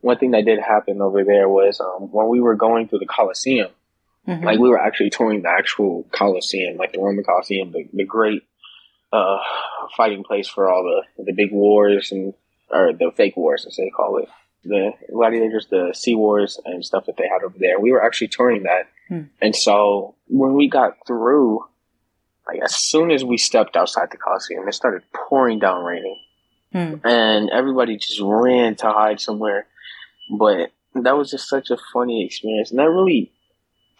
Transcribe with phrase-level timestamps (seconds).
[0.00, 3.06] one thing that did happen over there was um, when we were going through the
[3.06, 3.70] Coliseum,
[4.26, 4.44] mm-hmm.
[4.44, 8.42] like we were actually touring the actual Coliseum, like the Roman Coliseum, the, the great
[9.12, 9.38] uh,
[9.96, 12.34] fighting place for all the the big wars and
[12.70, 14.28] or the fake wars, as they call it,
[14.64, 17.80] the gladiators, the sea wars and stuff that they had over there.
[17.80, 19.22] We were actually touring that, hmm.
[19.42, 21.64] and so when we got through,
[22.46, 26.18] like as soon as we stepped outside the Coliseum, it started pouring down raining,
[26.72, 26.94] hmm.
[27.04, 29.66] and everybody just ran to hide somewhere.
[30.30, 33.32] But that was just such a funny experience, and that really,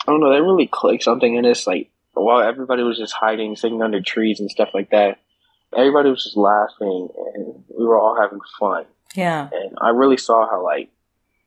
[0.07, 1.67] I don't know, that really clicked something in us.
[1.67, 5.19] Like while everybody was just hiding, sitting under trees and stuff like that,
[5.77, 8.85] everybody was just laughing, and we were all having fun.
[9.15, 10.91] Yeah, and I really saw how like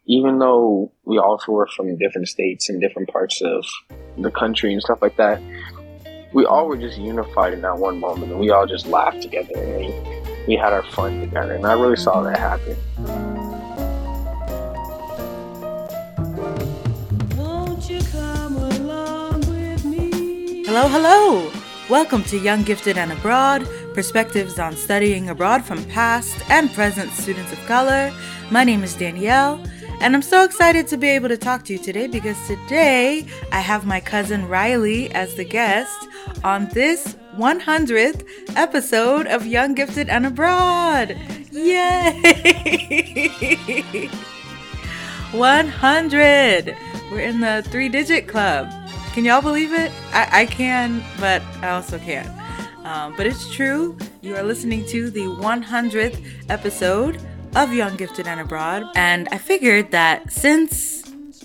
[0.05, 3.65] even though we all were from different states and different parts of
[4.17, 5.41] the country and stuff like that,
[6.33, 9.53] we all were just unified in that one moment, and we all just laughed together,
[9.55, 13.32] and we, we had our fun together, and I really saw that happen.
[20.75, 21.51] Hello, hello!
[21.87, 27.53] Welcome to Young Gifted and Abroad Perspectives on Studying Abroad from Past and Present Students
[27.53, 28.11] of Color.
[28.49, 29.63] My name is Danielle,
[30.01, 33.59] and I'm so excited to be able to talk to you today because today I
[33.59, 36.07] have my cousin Riley as the guest
[36.43, 41.15] on this 100th episode of Young Gifted and Abroad.
[41.51, 42.19] Yay!
[45.33, 46.77] 100!
[47.11, 48.82] We're in the three digit club.
[49.13, 49.91] Can y'all believe it?
[50.11, 52.27] I, I can, but I also can't.
[52.83, 53.95] Um, but it's true.
[54.21, 57.21] You are listening to the 100th episode
[57.55, 58.85] of Young Gifted and Abroad.
[58.95, 61.03] And I figured that since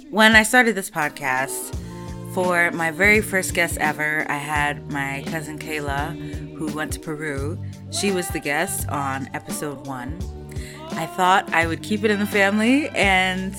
[0.08, 1.78] when I started this podcast,
[2.32, 7.62] for my very first guest ever, I had my cousin Kayla, who went to Peru.
[7.90, 10.18] She was the guest on episode one.
[10.92, 13.54] I thought I would keep it in the family and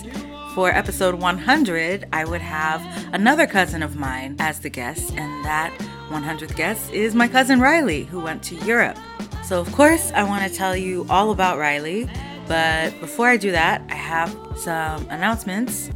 [0.60, 2.82] for episode 100, I would have
[3.14, 5.72] another cousin of mine as the guest, and that
[6.10, 8.98] 100th guest is my cousin Riley, who went to Europe.
[9.46, 12.10] So, of course, I want to tell you all about Riley,
[12.46, 15.92] but before I do that, I have some announcements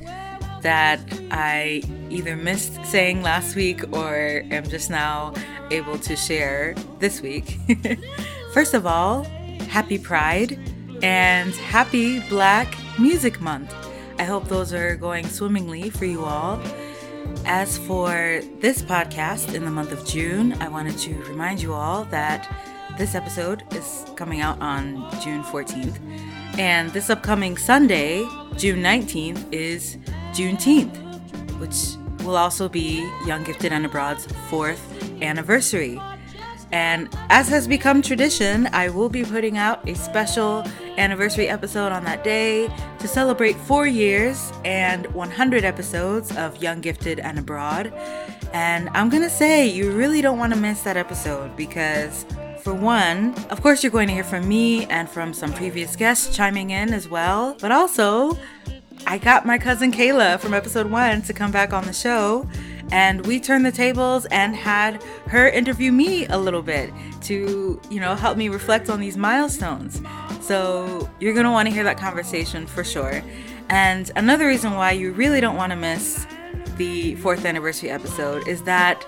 [0.62, 5.34] that I either missed saying last week or am just now
[5.72, 7.58] able to share this week.
[8.54, 9.24] First of all,
[9.68, 10.58] happy Pride
[11.04, 13.76] and happy Black Music Month.
[14.20, 16.62] I hope those are going swimmingly for you all.
[17.46, 22.06] As for this podcast in the month of June, I wanted to remind you all
[22.06, 22.48] that
[22.98, 25.98] this episode is coming out on June 14th.
[26.60, 28.20] And this upcoming Sunday,
[28.56, 29.98] June 19th, is
[30.34, 30.96] Juneteenth,
[31.60, 34.82] which will also be Young Gifted and Abroad's fourth
[35.22, 36.00] anniversary.
[36.74, 40.66] And as has become tradition, I will be putting out a special
[40.98, 42.68] anniversary episode on that day
[42.98, 47.94] to celebrate four years and 100 episodes of Young Gifted and Abroad.
[48.54, 52.26] And I'm gonna say, you really don't wanna miss that episode because,
[52.64, 56.36] for one, of course, you're going to hear from me and from some previous guests
[56.36, 58.36] chiming in as well, but also,
[59.06, 62.50] I got my cousin Kayla from episode one to come back on the show
[62.94, 68.00] and we turned the tables and had her interview me a little bit to, you
[68.00, 70.00] know, help me reflect on these milestones.
[70.42, 73.24] So you're going to want to hear that conversation for sure.
[73.70, 76.28] And another reason why you really don't want to miss
[76.78, 79.04] the fourth anniversary episode is that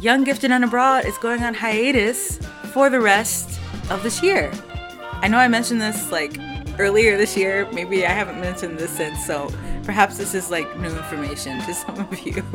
[0.00, 2.40] Young Gifted and Abroad is going on hiatus
[2.72, 4.50] for the rest of this year.
[5.12, 6.36] I know I mentioned this like
[6.80, 7.68] earlier this year.
[7.70, 9.48] Maybe I haven't mentioned this since, so
[9.86, 12.42] perhaps this is like new information to some of you.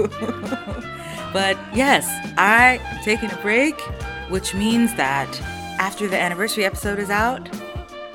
[1.33, 2.05] but yes,
[2.37, 3.79] I am taking a break,
[4.29, 5.41] which means that
[5.79, 7.49] after the anniversary episode is out,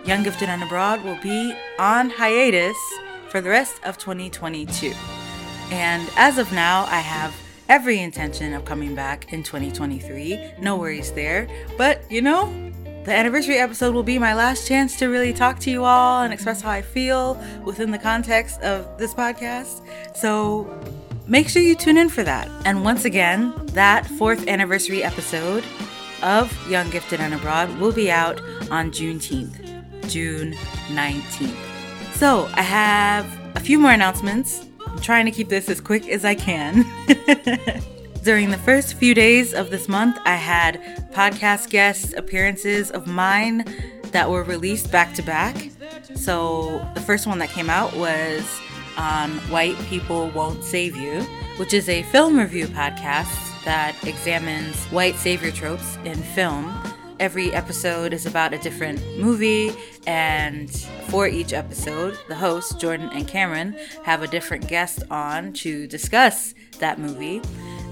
[0.05, 2.77] Young Gifted and Abroad will be on hiatus
[3.31, 4.93] for the rest of 2022.
[5.73, 7.35] And as of now, I have
[7.69, 10.53] every intention of coming back in 2023.
[10.61, 11.49] No worries there.
[11.77, 12.53] But you know,
[13.07, 16.33] the anniversary episode will be my last chance to really talk to you all and
[16.33, 19.81] express how I feel within the context of this podcast.
[20.17, 20.69] So
[21.29, 22.51] make sure you tune in for that.
[22.65, 25.63] And once again, that fourth anniversary episode
[26.21, 28.41] of Young Gifted and Abroad will be out
[28.73, 30.55] on Juneteenth, June
[30.89, 31.55] 19th.
[32.15, 34.67] So I have a few more announcements.
[34.85, 36.85] I'm trying to keep this as quick as I can.
[38.27, 40.83] During the first few days of this month, I had
[41.13, 43.65] podcast guest appearances of mine
[44.11, 45.71] that were released back to back.
[46.17, 48.43] So the first one that came out was
[48.99, 51.21] on White People Won't Save You,
[51.59, 56.77] which is a film review podcast that examines white savior tropes in film.
[57.21, 59.73] Every episode is about a different movie,
[60.05, 60.69] and
[61.07, 66.55] for each episode, the hosts, Jordan and Cameron, have a different guest on to discuss
[66.81, 67.41] that movie.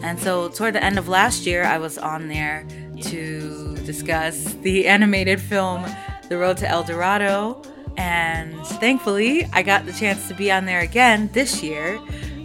[0.05, 2.67] And so, toward the end of last year, I was on there
[3.05, 5.83] to discuss the animated film
[6.29, 7.62] The Road to El Dorado.
[7.97, 11.99] And thankfully, I got the chance to be on there again this year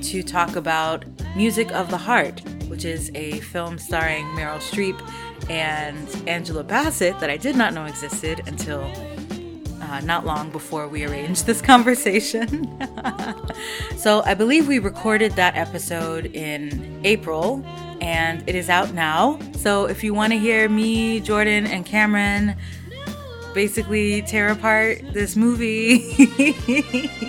[0.04, 1.04] to talk about
[1.36, 4.98] Music of the Heart, which is a film starring Meryl Streep
[5.50, 8.90] and Angela Bassett that I did not know existed until
[9.90, 12.70] uh, not long before we arranged this conversation.
[13.98, 17.66] so I believe we recorded that episode in April
[18.00, 19.40] and it is out now.
[19.56, 22.56] So if you want to hear me, Jordan, and Cameron
[23.54, 26.14] basically tear apart this movie,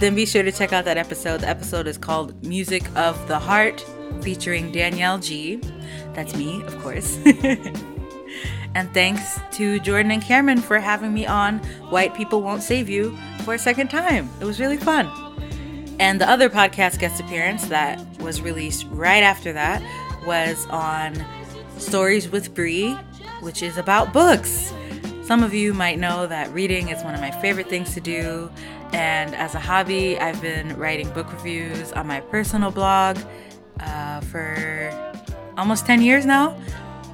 [0.00, 1.40] then be sure to check out that episode.
[1.40, 3.84] The episode is called Music of the Heart
[4.22, 5.60] featuring Danielle G.
[6.14, 7.18] That's me, of course.
[8.76, 13.16] and thanks to Jordan and Cameron for having me on White People Won't Save You
[13.42, 14.28] for a second time.
[14.38, 15.10] It was really fun.
[15.98, 19.82] And the other podcast guest appearance that was released right after that
[20.26, 21.24] was on
[21.78, 22.92] Stories with Bree,
[23.40, 24.74] which is about books.
[25.22, 28.50] Some of you might know that reading is one of my favorite things to do.
[28.92, 33.16] And as a hobby, I've been writing book reviews on my personal blog
[33.80, 35.16] uh, for
[35.56, 36.60] almost 10 years now.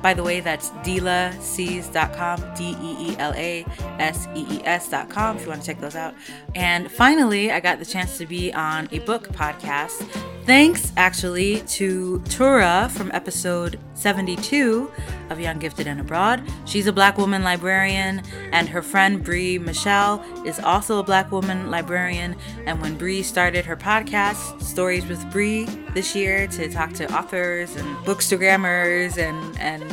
[0.02, 3.64] By the way, that's deelasees.com, D E E L A
[3.98, 6.14] S E E S.com if you want to check those out.
[6.54, 10.06] And finally, I got the chance to be on a book podcast
[10.44, 14.90] Thanks actually to Tura from episode 72
[15.30, 16.42] of Young Gifted and Abroad.
[16.64, 18.22] She's a black woman librarian,
[18.52, 22.36] and her friend Bree Michelle is also a black woman librarian.
[22.66, 27.76] And when Bree started her podcast, Stories with Bree, this year to talk to authors
[27.76, 29.84] and bookstagrammers and, and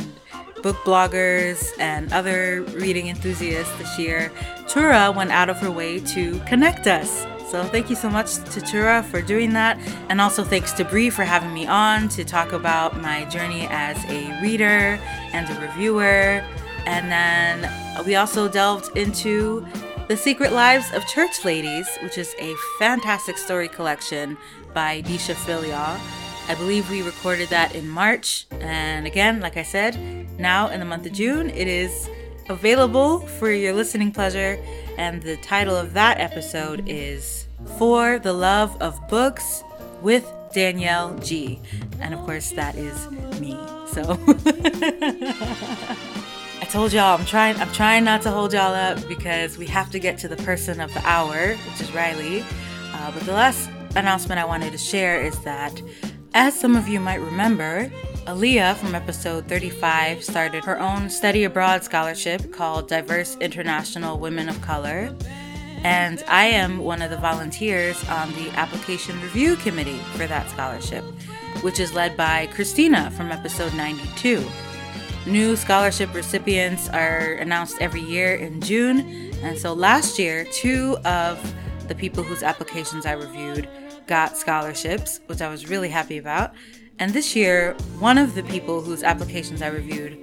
[0.62, 4.32] book bloggers and other reading enthusiasts this year,
[4.68, 7.26] Tura went out of her way to connect us.
[7.50, 9.76] So thank you so much to Tura for doing that.
[10.08, 13.96] And also thanks to Bree for having me on to talk about my journey as
[14.04, 15.00] a reader
[15.32, 16.44] and a reviewer.
[16.86, 19.66] And then we also delved into
[20.06, 24.38] The Secret Lives of Church Ladies, which is a fantastic story collection
[24.72, 25.98] by Deesha Philyaw.
[26.48, 28.46] I believe we recorded that in March.
[28.60, 29.98] And again, like I said,
[30.38, 32.08] now in the month of June, it is
[32.48, 34.56] available for your listening pleasure.
[34.96, 37.39] And the title of that episode is
[37.78, 39.62] For the Love of Books
[40.02, 41.60] with Danielle G.
[42.00, 43.10] And of course, that is
[43.40, 43.52] me.
[43.92, 44.18] So
[46.60, 49.90] I told y'all I'm trying I'm trying not to hold y'all up because we have
[49.90, 52.44] to get to the person of the hour, which is Riley.
[52.92, 55.80] Uh, but the last announcement I wanted to share is that,
[56.34, 57.90] as some of you might remember,
[58.26, 64.60] Aaliyah from episode 35 started her own study abroad scholarship called Diverse International Women of
[64.60, 65.14] Color.
[65.82, 71.04] And I am one of the volunteers on the application review committee for that scholarship,
[71.62, 74.46] which is led by Christina from episode 92.
[75.26, 79.32] New scholarship recipients are announced every year in June.
[79.42, 81.38] And so last year, two of
[81.88, 83.68] the people whose applications I reviewed
[84.06, 86.52] got scholarships, which I was really happy about.
[86.98, 90.18] And this year, one of the people whose applications I reviewed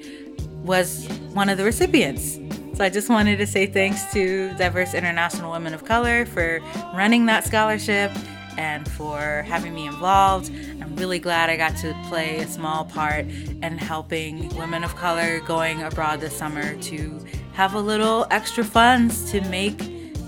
[0.63, 2.37] was one of the recipients.
[2.77, 6.59] So I just wanted to say thanks to Diverse International Women of Color for
[6.93, 8.11] running that scholarship
[8.55, 10.51] and for having me involved.
[10.79, 15.39] I'm really glad I got to play a small part in helping women of color
[15.39, 19.79] going abroad this summer to have a little extra funds to make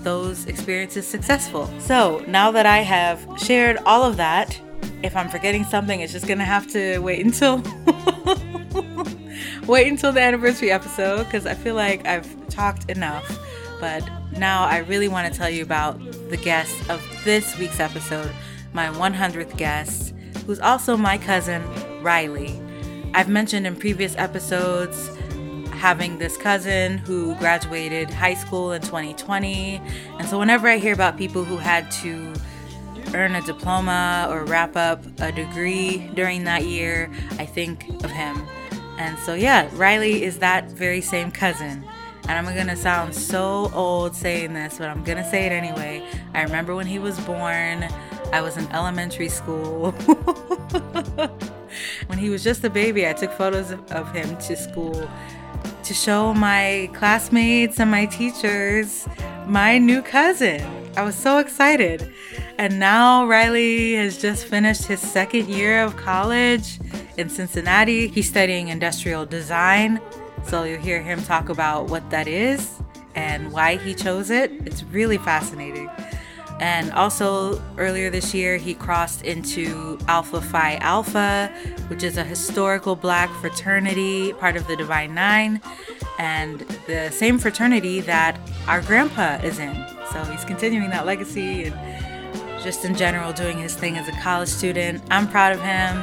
[0.02, 1.70] those experiences successful.
[1.78, 4.60] So now that I have shared all of that,
[5.04, 7.58] if I'm forgetting something, it's just gonna have to wait until
[9.66, 13.38] wait until the anniversary episode because I feel like I've talked enough.
[13.80, 18.30] But now I really want to tell you about the guest of this week's episode,
[18.72, 20.14] my 100th guest,
[20.46, 21.62] who's also my cousin,
[22.02, 22.60] Riley.
[23.14, 25.10] I've mentioned in previous episodes
[25.80, 29.80] having this cousin who graduated high school in 2020.
[30.18, 32.34] And so whenever I hear about people who had to
[33.14, 38.46] earn a diploma or wrap up a degree during that year, I think of him.
[39.00, 41.82] And so, yeah, Riley is that very same cousin.
[42.28, 46.06] And I'm gonna sound so old saying this, but I'm gonna say it anyway.
[46.34, 47.88] I remember when he was born,
[48.30, 49.92] I was in elementary school.
[52.08, 55.08] when he was just a baby, I took photos of him to school
[55.82, 59.08] to show my classmates and my teachers
[59.46, 60.60] my new cousin.
[60.94, 62.12] I was so excited.
[62.60, 66.78] And now Riley has just finished his second year of college
[67.16, 68.08] in Cincinnati.
[68.08, 69.98] He's studying industrial design.
[70.44, 72.70] So you'll hear him talk about what that is
[73.14, 74.52] and why he chose it.
[74.66, 75.88] It's really fascinating.
[76.60, 81.50] And also, earlier this year, he crossed into Alpha Phi Alpha,
[81.88, 85.62] which is a historical black fraternity, part of the Divine Nine,
[86.18, 88.38] and the same fraternity that
[88.68, 89.74] our grandpa is in.
[90.12, 91.99] So he's continuing that legacy and
[92.62, 95.02] just in general doing his thing as a college student.
[95.10, 95.96] I'm proud of him.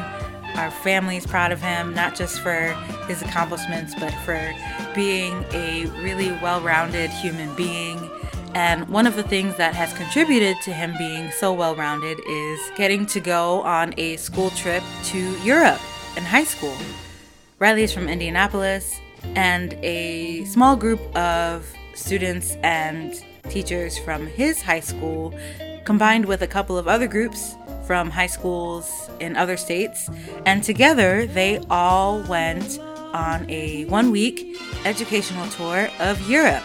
[0.58, 2.74] Our family's proud of him, not just for
[3.08, 4.54] his accomplishments, but for
[4.96, 8.10] being a really well rounded human being
[8.58, 12.60] and one of the things that has contributed to him being so well rounded is
[12.76, 15.80] getting to go on a school trip to Europe
[16.16, 16.76] in high school.
[17.60, 19.00] Riley is from Indianapolis,
[19.36, 23.14] and a small group of students and
[23.48, 25.36] teachers from his high school,
[25.88, 30.10] combined with a couple of other groups from high schools in other states,
[30.46, 32.78] and together they all went
[33.14, 36.64] on a one week educational tour of Europe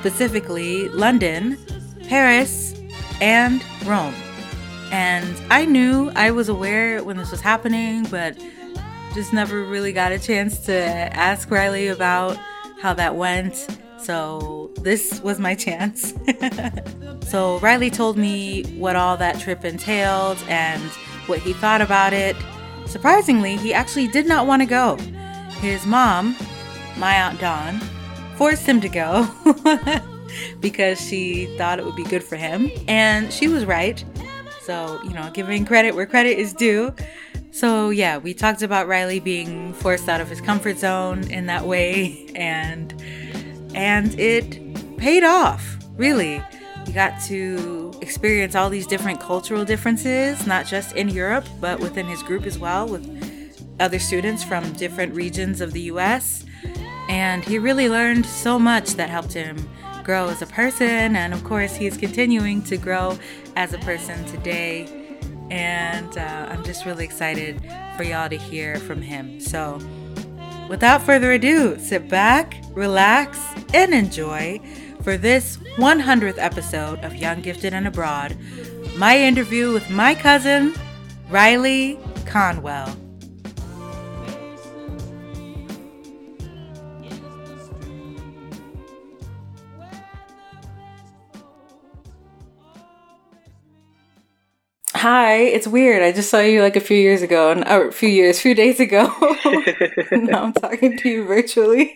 [0.00, 1.58] specifically London,
[2.08, 2.74] Paris,
[3.20, 4.14] and Rome.
[4.92, 8.36] And I knew I was aware when this was happening, but
[9.14, 12.38] just never really got a chance to ask Riley about
[12.80, 13.68] how that went.
[14.02, 16.14] So this was my chance.
[17.28, 20.82] so Riley told me what all that trip entailed and
[21.26, 22.36] what he thought about it.
[22.86, 24.96] Surprisingly, he actually did not want to go.
[25.60, 26.36] His mom,
[26.96, 27.78] my Aunt Dawn,
[28.36, 29.28] forced him to go
[30.60, 32.70] because she thought it would be good for him.
[32.88, 34.04] And she was right.
[34.62, 36.94] So, you know, giving credit where credit is due.
[37.52, 41.66] So, yeah, we talked about Riley being forced out of his comfort zone in that
[41.66, 42.94] way and
[43.74, 45.78] and it paid off.
[45.96, 46.42] Really.
[46.86, 52.06] We got to experience all these different cultural differences, not just in Europe, but within
[52.06, 53.06] his group as well with
[53.78, 56.44] other students from different regions of the US
[57.10, 59.68] and he really learned so much that helped him
[60.04, 61.16] grow as a person.
[61.16, 63.18] And of course, he's continuing to grow
[63.56, 65.18] as a person today.
[65.50, 67.60] And uh, I'm just really excited
[67.96, 69.40] for y'all to hear from him.
[69.40, 69.80] So,
[70.70, 73.40] without further ado, sit back, relax,
[73.74, 74.60] and enjoy
[75.02, 78.36] for this 100th episode of Young, Gifted, and Abroad
[78.96, 80.74] my interview with my cousin,
[81.28, 83.09] Riley Conwell.
[95.00, 96.02] Hi, it's weird.
[96.02, 98.80] I just saw you like a few years ago, and a few years, few days
[98.80, 99.04] ago.
[100.12, 101.86] now I'm talking to you virtually.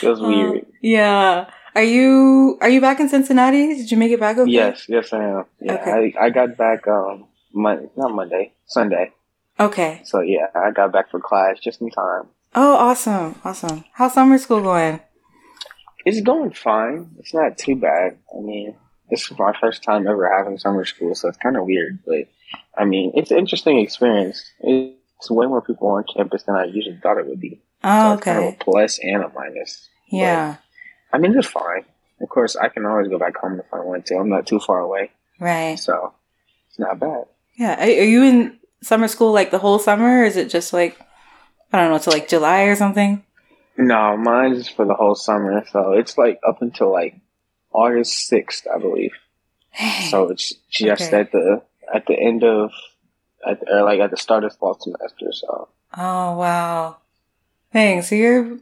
[0.00, 0.64] Feels um, weird.
[0.80, 1.50] Yeah.
[1.74, 3.74] Are you are you back in Cincinnati?
[3.74, 4.50] Did you make it back okay?
[4.50, 5.44] Yes, yes, I am.
[5.60, 6.14] Yeah, okay.
[6.18, 9.12] I, I got back um Monday, not Monday, Sunday.
[9.60, 10.00] Okay.
[10.06, 12.28] So yeah, I got back for class just in time.
[12.54, 13.84] Oh, awesome, awesome.
[13.92, 15.00] How's summer school going?
[16.06, 17.10] It's going fine.
[17.18, 18.16] It's not too bad.
[18.34, 18.76] I mean,
[19.12, 21.98] this is my first time ever having summer school, so it's kind of weird.
[22.06, 22.28] But
[22.76, 24.42] I mean, it's an interesting experience.
[24.60, 27.60] It's way more people on campus than I usually thought it would be.
[27.84, 28.32] Oh, so okay.
[28.32, 29.86] Kind of a plus and a minus.
[30.10, 30.56] Yeah.
[31.10, 31.84] But, I mean, it's fine.
[32.22, 34.16] Of course, I can always go back home if I want to.
[34.16, 35.10] I'm not too far away.
[35.38, 35.78] Right.
[35.78, 36.14] So
[36.70, 37.24] it's not bad.
[37.54, 37.84] Yeah.
[37.84, 40.98] Are, you in summer school like the whole summer, or is it just like
[41.70, 43.22] I don't know, to like July or something?
[43.76, 45.64] No, mine is for the whole summer.
[45.70, 47.20] So it's like up until like
[47.72, 49.12] August sixth, I believe.
[50.10, 51.20] So it's just okay.
[51.20, 51.62] at the
[51.92, 52.72] at the end of
[53.46, 55.32] at the, or like at the start of fall semester.
[55.32, 55.68] So.
[55.96, 56.98] Oh wow!
[57.72, 58.08] Thanks.
[58.08, 58.58] So you're.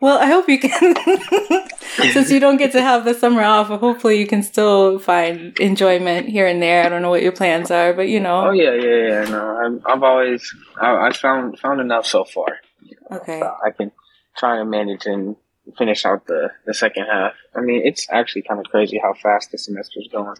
[0.00, 0.96] Well, I hope you can.
[2.12, 6.28] Since you don't get to have the summer off, hopefully you can still find enjoyment
[6.28, 6.84] here and there.
[6.84, 8.48] I don't know what your plans are, but you know.
[8.48, 9.24] Oh yeah, yeah, yeah.
[9.28, 12.46] No, I'm, I've always I, I found found enough so far.
[12.82, 13.40] You know, okay.
[13.40, 13.92] So I can
[14.36, 15.36] try and manage and
[15.76, 17.34] finish out the, the second half.
[17.54, 20.36] I mean, it's actually kind of crazy how fast the semester's going.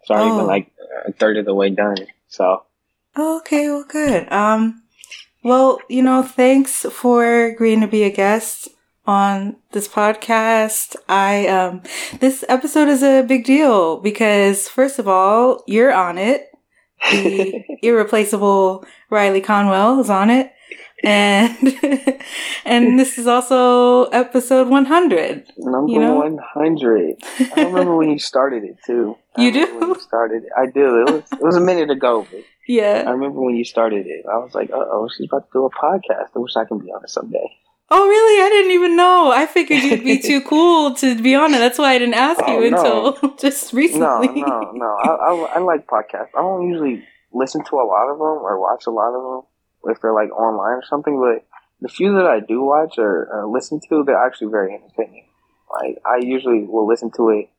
[0.00, 0.38] It's already oh.
[0.38, 0.70] been like
[1.06, 1.96] a third of the way done.
[2.28, 2.64] So.
[3.16, 4.30] Okay, well, good.
[4.32, 4.82] Um,
[5.42, 8.68] well, you know, thanks for agreeing to be a guest
[9.06, 10.96] on this podcast.
[11.08, 11.82] I, um,
[12.20, 16.50] this episode is a big deal because first of all, you're on it.
[17.10, 20.52] The irreplaceable Riley Conwell is on it
[21.04, 21.56] and
[22.64, 26.16] and this is also episode 100 number you know?
[26.16, 27.16] 100
[27.56, 31.02] i remember when you started it too I you do when you started i do
[31.02, 34.24] it was, it was a minute ago but yeah i remember when you started it
[34.26, 36.90] i was like oh she's about to do a podcast i wish i can be
[36.90, 37.48] on it someday
[37.90, 38.42] Oh really?
[38.44, 39.32] I didn't even know.
[39.32, 41.58] I figured you'd be too cool to be on it.
[41.58, 42.76] That's why I didn't ask oh, you no.
[42.76, 44.28] until just recently.
[44.28, 44.96] No, no, no.
[45.02, 46.28] I, I, I like podcasts.
[46.36, 47.02] I don't usually
[47.32, 49.42] listen to a lot of them or watch a lot of them
[49.88, 51.20] if they're like online or something.
[51.20, 51.46] But
[51.80, 55.26] the few that I do watch or uh, listen to, they're actually very entertaining.
[55.70, 57.50] Like I usually will listen to it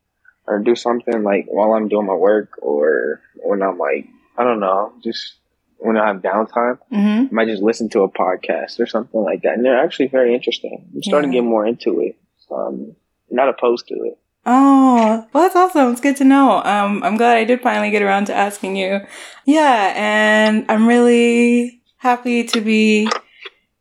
[0.46, 4.60] or do something like while I'm doing my work or when I'm like I don't
[4.60, 5.34] know, just
[5.78, 7.26] when I have downtime, mm-hmm.
[7.26, 10.34] I might just listen to a podcast or something like that, and they're actually very
[10.34, 10.88] interesting.
[10.94, 11.40] I'm starting yeah.
[11.40, 12.16] to get more into it,
[12.48, 12.96] so I'm
[13.30, 14.18] not opposed to it.
[14.46, 15.92] Oh, well, that's awesome.
[15.92, 16.62] It's good to know.
[16.64, 19.00] Um, I'm glad I did finally get around to asking you.
[19.44, 23.08] Yeah, and I'm really happy to be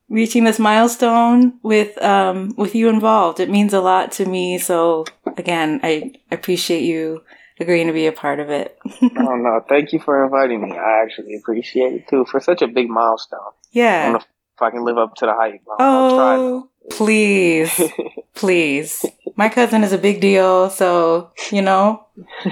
[0.10, 3.40] reaching this milestone with um with you involved.
[3.40, 4.58] It means a lot to me.
[4.58, 5.06] So
[5.38, 7.24] again, I appreciate you
[7.60, 8.78] agreeing to be a part of it.
[9.02, 10.72] oh no, thank you for inviting me.
[10.78, 13.40] I actually appreciate it too for such a big milestone.
[13.72, 14.16] Yeah.
[14.16, 15.62] if I can live up to the hype.
[15.80, 17.82] oh, please,
[18.36, 19.06] please.
[19.36, 22.06] My cousin is a big deal, so you know,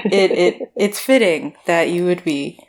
[0.06, 2.60] it it it's fitting that you would be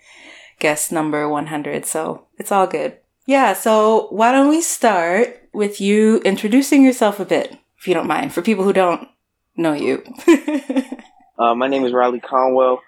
[0.58, 1.86] guest number one hundred.
[1.86, 2.98] So it's all good.
[3.26, 8.06] Yeah, so why don't we start with you introducing yourself a bit, if you don't
[8.06, 9.06] mind, for people who don't
[9.54, 10.02] know you.
[11.38, 12.80] uh, my name is Riley Conwell.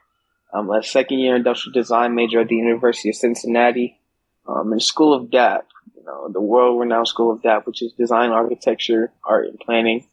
[0.52, 4.00] I'm a second year industrial design major at the University of Cincinnati.
[4.46, 7.82] I'm in the School of DAP, you know, the world renowned School of DAP, which
[7.82, 10.06] is design, architecture, art, and planning.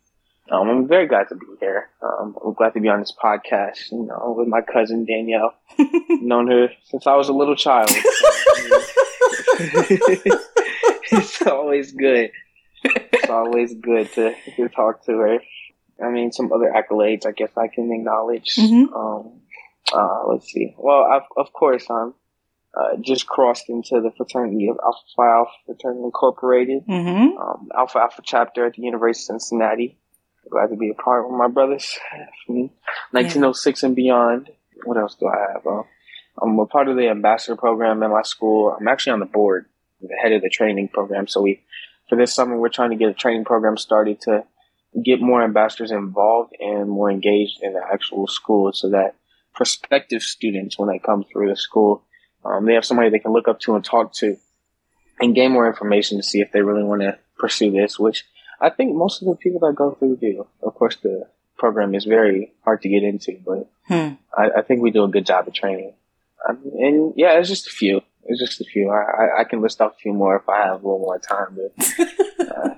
[0.50, 1.90] Um, I'm very glad to be here.
[2.02, 5.54] Um, I'm glad to be on this podcast, you know, with my cousin Danielle.
[6.10, 7.90] Known her since I was a little child.
[11.12, 12.32] it's always good.
[12.84, 15.40] It's always good to, to talk to her.
[16.04, 18.56] I mean, some other accolades I guess I can acknowledge.
[18.56, 18.94] Mm-hmm.
[18.94, 19.42] Um,
[19.94, 20.76] uh, let's see.
[20.78, 22.14] Well, I've, of course, I'm
[22.78, 27.38] uh, just crossed into the fraternity of Alpha Phi Alpha Fraternity Incorporated, mm-hmm.
[27.38, 29.98] um, Alpha Alpha chapter at the University of Cincinnati.
[30.50, 31.98] Glad to be a part of my brothers
[32.46, 32.70] from
[33.12, 33.88] 1906 yeah.
[33.88, 34.50] and beyond.
[34.84, 35.66] What else do I have?
[35.66, 35.84] Uh,
[36.42, 38.76] I'm a part of the ambassador program at my school.
[38.80, 39.66] I'm actually on the board,
[40.02, 41.28] the head of the training program.
[41.28, 41.64] So we,
[42.10, 44.44] for this summer, we're trying to get a training program started to
[45.04, 49.16] get more ambassadors involved and more engaged in the actual school so that
[49.54, 52.04] prospective students, when they come through the school,
[52.46, 54.38] um, they have somebody they can look up to and talk to
[55.20, 58.24] and gain more information to see if they really want to pursue this, which
[58.60, 60.48] I think most of the people that go through do.
[60.62, 64.16] Of course, the program is very hard to get into, but hmm.
[64.38, 65.94] I, I, think we do a good job of training.
[66.48, 68.02] Um, and yeah, it's just a few.
[68.26, 68.90] It's just a few.
[68.90, 71.58] I, I, can list off a few more if I have a little more time.
[71.58, 72.00] But
[72.40, 72.70] uh,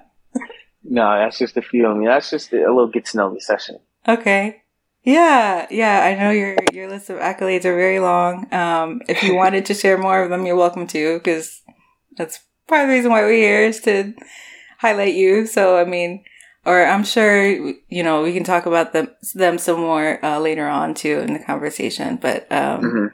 [0.83, 1.87] no, that's just a few.
[1.87, 3.79] I mean, that's just a little get to know me session.
[4.07, 4.63] Okay.
[5.03, 6.03] Yeah, yeah.
[6.03, 8.51] I know your your list of accolades are very long.
[8.53, 11.61] Um, if you wanted to share more of them, you're welcome to, because
[12.17, 14.13] that's part of the reason why we're here is to
[14.79, 15.45] highlight you.
[15.45, 16.23] So I mean,
[16.65, 17.51] or I'm sure
[17.89, 21.33] you know we can talk about them them some more uh, later on too in
[21.33, 22.17] the conversation.
[22.17, 23.05] But um, mm-hmm.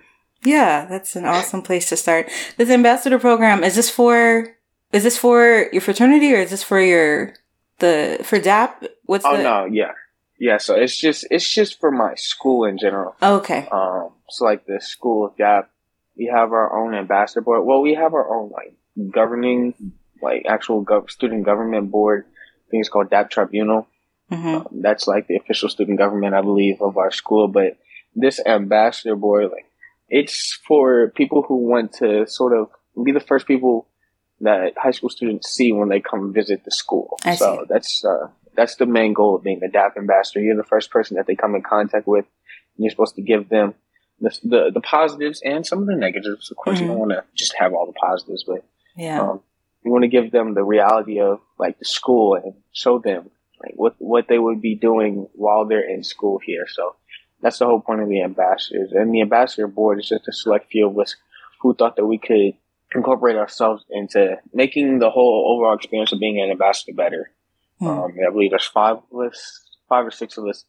[0.45, 2.29] Yeah, that's an awesome place to start.
[2.57, 4.55] This ambassador program is this for
[4.93, 7.33] is this for your fraternity or is this for your
[7.79, 8.85] the for DAP?
[9.05, 9.43] What's oh the...
[9.43, 9.93] no, yeah,
[10.39, 10.57] yeah.
[10.57, 13.15] So it's just it's just for my school in general.
[13.21, 13.67] Okay.
[13.71, 14.11] Um.
[14.29, 15.69] So like the school of DAP,
[16.15, 17.65] we have our own ambassador board.
[17.65, 18.75] Well, we have our own like
[19.11, 19.73] governing,
[20.25, 22.25] like actual gov- student government board.
[22.25, 23.87] I think it's called DAP Tribunal.
[24.31, 24.47] Mm-hmm.
[24.47, 27.47] Um, that's like the official student government, I believe, of our school.
[27.47, 27.77] But
[28.15, 29.65] this ambassador board, like
[30.09, 32.69] it's for people who want to sort of
[33.03, 33.87] be the first people
[34.41, 37.17] that high school students see when they come visit the school.
[37.23, 37.65] I so see.
[37.69, 40.41] that's uh, that's the main goal of being a DAP ambassador.
[40.41, 42.25] You're the first person that they come in contact with.
[42.77, 43.75] And you're supposed to give them
[44.19, 46.51] the, the, the positives and some of the negatives.
[46.51, 46.85] Of course, mm-hmm.
[46.85, 48.63] you don't want to just have all the positives, but
[48.95, 49.41] yeah, um,
[49.85, 53.29] you want to give them the reality of like the school and show them
[53.63, 56.65] like what what they would be doing while they're in school here.
[56.67, 56.95] So
[57.41, 58.91] that's the whole point of the ambassadors.
[58.91, 61.15] And the ambassador board is just a select few of us
[61.61, 62.53] who thought that we could
[62.93, 67.31] incorporate ourselves into making the whole overall experience of being an ambassador better.
[67.81, 67.87] Mm.
[67.87, 70.65] Um, I believe there's five of us, five or six of us,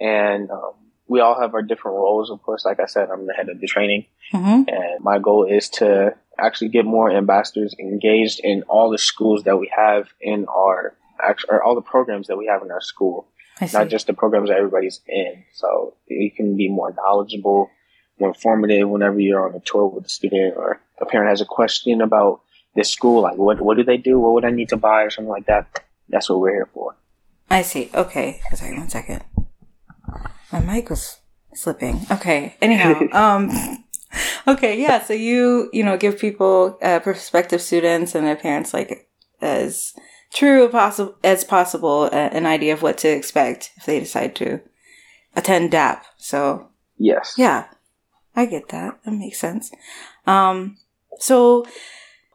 [0.00, 0.74] and um,
[1.08, 2.30] we all have our different roles.
[2.30, 4.68] Of course, like I said, I'm the head of the training, mm-hmm.
[4.68, 9.58] and my goal is to actually get more ambassadors engaged in all the schools that
[9.58, 10.94] we have in our,
[11.48, 13.26] or all the programs that we have in our school
[13.72, 15.44] not just the programs that everybody's in.
[15.52, 17.70] So you can be more knowledgeable,
[18.18, 21.46] more informative whenever you're on a tour with a student or a parent has a
[21.46, 22.40] question about
[22.74, 24.18] this school, like what what do they do?
[24.20, 25.84] What would I need to buy or something like that?
[26.08, 26.94] That's what we're here for.
[27.50, 27.90] I see.
[27.94, 28.40] Okay.
[28.54, 29.24] Sorry, one second.
[30.52, 31.18] My mic was
[31.54, 32.06] slipping.
[32.10, 32.56] Okay.
[32.60, 33.84] Anyhow, um,
[34.46, 35.02] okay, yeah.
[35.02, 39.08] So you, you know, give people, uh, prospective students and their parents like
[39.40, 39.94] as
[40.32, 44.60] true possible as possible uh, an idea of what to expect if they decide to
[45.36, 46.04] attend DAP.
[46.16, 47.66] So yes, yeah,
[48.34, 48.98] I get that.
[49.04, 49.70] That makes sense.
[50.26, 50.76] Um,
[51.18, 51.66] so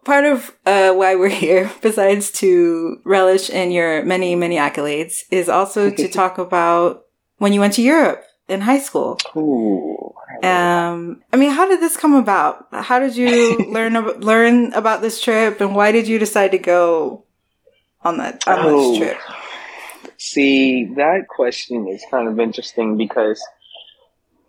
[0.04, 5.50] part of uh, why we're here, besides to relish in your many, many accolades, is
[5.50, 7.06] also to talk about
[7.38, 9.18] when you went to Europe in high school.
[9.36, 10.14] Ooh.
[10.44, 12.68] Um, I mean, how did this come about?
[12.72, 16.58] How did you learn ab- learn about this trip, and why did you decide to
[16.58, 17.24] go
[18.04, 18.92] on that on Oh.
[18.92, 19.18] this trip?
[20.18, 23.42] See, that question is kind of interesting because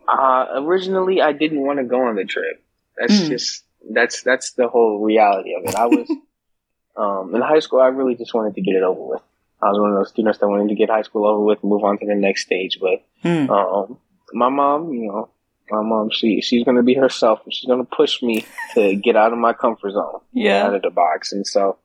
[0.08, 2.62] uh, originally I didn't want to go on the trip.
[2.96, 3.28] That's Mm.
[3.28, 5.74] just that's that's the whole reality of it.
[5.74, 6.08] I was
[6.96, 7.80] um, in high school.
[7.80, 9.22] I really just wanted to get it over with.
[9.64, 11.70] I was one of those students that wanted to get high school over with, and
[11.70, 12.78] move on to the next stage.
[12.80, 13.50] But Hmm.
[13.50, 13.98] um,
[14.32, 15.30] my mom, you know,
[15.70, 17.40] my mom, she she's gonna be herself.
[17.44, 20.66] and She's gonna push me to get out of my comfort zone Yeah.
[20.66, 21.32] out of the box.
[21.32, 21.78] And so,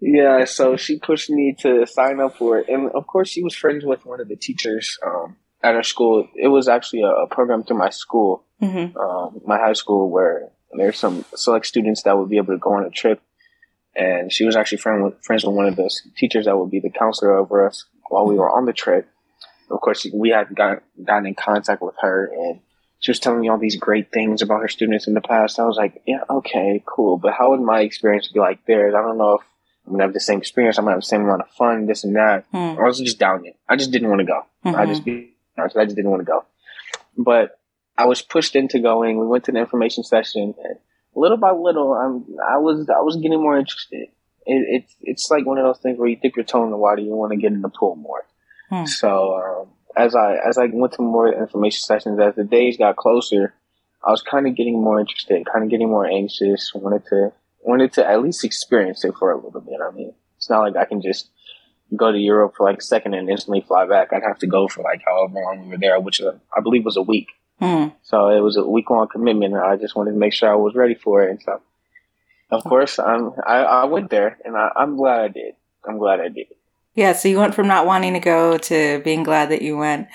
[0.00, 2.68] yeah, so she pushed me to sign up for it.
[2.68, 6.28] And of course, she was friends with one of the teachers um, at her school.
[6.36, 10.50] It was actually a, a program through my school, hmm um, my high school, where
[10.76, 13.20] there's some select students that would be able to go on a trip.
[13.96, 16.80] And she was actually friend with, friends with one of those teachers that would be
[16.80, 19.08] the counselor over us while we were on the trip.
[19.70, 22.60] Of course, we had got, gotten in contact with her and
[22.98, 25.60] she was telling me all these great things about her students in the past.
[25.60, 27.18] I was like, yeah, okay, cool.
[27.18, 28.94] But how would my experience be like theirs?
[28.96, 29.42] I don't know if
[29.86, 30.78] I'm going to have the same experience.
[30.78, 32.46] I'm going to have the same amount of fun, this and that.
[32.50, 32.56] Hmm.
[32.80, 33.56] I was just down it.
[33.68, 34.40] I just didn't want to go.
[34.64, 34.88] I Mhm.
[34.88, 36.44] just be honest, I just didn't want to go.
[37.18, 37.58] But
[37.98, 39.20] I was pushed into going.
[39.20, 40.76] We went to the information session, and
[41.14, 44.08] little by little, I'm I was I was getting more interested.
[44.46, 46.76] It, it's it's like one of those things where you dip your toe in the
[46.76, 48.24] water, you want to get in the pool more.
[48.70, 48.84] Hmm.
[48.86, 52.96] So um, as I as I went to more information sessions, as the days got
[52.96, 53.54] closer,
[54.04, 56.72] I was kind of getting more interested, kind of getting more anxious.
[56.74, 59.78] Wanted to wanted to at least experience it for a little bit.
[59.82, 61.30] I mean, it's not like I can just
[61.96, 64.12] go to Europe for like a second and instantly fly back.
[64.12, 66.84] I'd have to go for like however long we were there, which uh, I believe
[66.84, 67.28] was a week.
[67.60, 67.88] Hmm.
[68.02, 69.54] So it was a week long commitment.
[69.54, 71.30] And I just wanted to make sure I was ready for it.
[71.30, 71.60] And so,
[72.50, 75.54] of course, I'm, I, I went there and I, I'm glad I did.
[75.86, 76.46] I'm glad I did.
[76.94, 80.08] Yeah, so you went from not wanting to go to being glad that you went.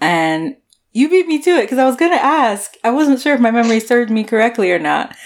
[0.00, 0.56] And
[0.92, 2.74] you beat me to it because I was going to ask.
[2.84, 5.16] I wasn't sure if my memory served me correctly or not.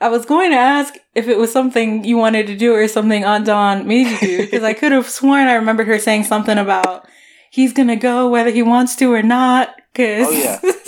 [0.00, 3.24] I was going to ask if it was something you wanted to do or something
[3.24, 6.56] Aunt Dawn made you do because I could have sworn I remembered her saying something
[6.56, 7.06] about
[7.50, 9.74] he's going to go whether he wants to or not.
[9.94, 10.60] Cause Oh, yeah.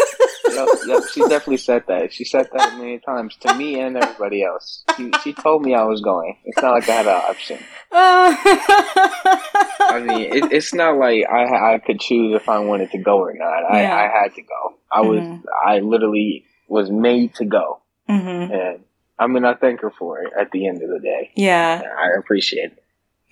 [0.53, 2.13] Yep, yep, she definitely said that.
[2.13, 4.85] She said that many times to me and everybody else.
[4.97, 6.37] She, she told me I was going.
[6.45, 7.67] It's not like I had an option.
[7.93, 13.19] I mean, it, it's not like I I could choose if I wanted to go
[13.19, 13.65] or not.
[13.65, 13.97] I, Yeah.
[13.97, 14.75] I had to go.
[14.91, 15.43] I was Mhm.
[15.65, 18.85] I literally was made to go, hmm and
[19.19, 20.33] I mean I thank her for it.
[20.39, 21.83] At the end of the day, Yeah.
[21.99, 22.82] I appreciate it.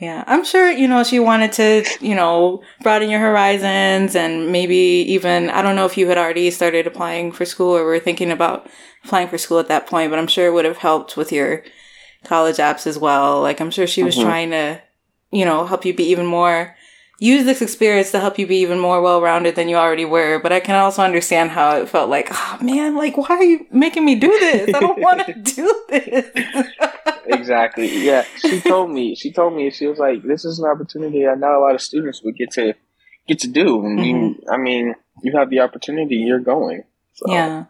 [0.01, 4.75] Yeah, I'm sure, you know, she wanted to, you know, broaden your horizons and maybe
[4.75, 8.31] even, I don't know if you had already started applying for school or were thinking
[8.31, 8.67] about
[9.05, 11.65] applying for school at that point, but I'm sure it would have helped with your
[12.25, 13.43] college apps as well.
[13.43, 14.23] Like, I'm sure she was Mhm.
[14.23, 14.81] trying to,
[15.33, 16.75] you know, help you be even more,
[17.21, 20.41] use this experience to help you be even more well rounded than you already were.
[20.41, 23.67] But I can also understand how it felt like, oh man, like, why are you
[23.71, 24.75] making me do this?
[24.75, 26.27] I don't want to do this.
[27.27, 28.05] exactly.
[28.05, 29.15] Yeah, she told me.
[29.15, 31.83] She told me she was like, "This is an opportunity that not a lot of
[31.83, 32.75] students would get to
[33.29, 34.51] get to do." And you, mm-hmm.
[34.51, 36.17] I mean, you have the opportunity.
[36.17, 36.83] You're going.
[37.15, 37.67] So yeah.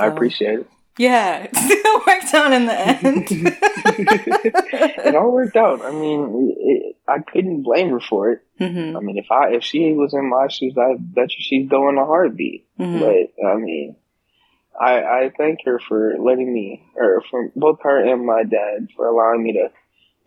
[0.00, 0.70] I appreciate it.
[0.98, 3.26] Yeah, it still worked out in the end.
[5.06, 5.84] it all worked out.
[5.84, 8.42] I mean, it, I couldn't blame her for it.
[8.58, 11.68] hmm I mean, if I if she was in my shoes, I bet you she'd
[11.68, 12.66] go in a heartbeat.
[12.78, 13.96] hmm But I mean,
[14.80, 19.06] I I thank her for letting me, or for both her and my dad, for
[19.06, 19.68] allowing me to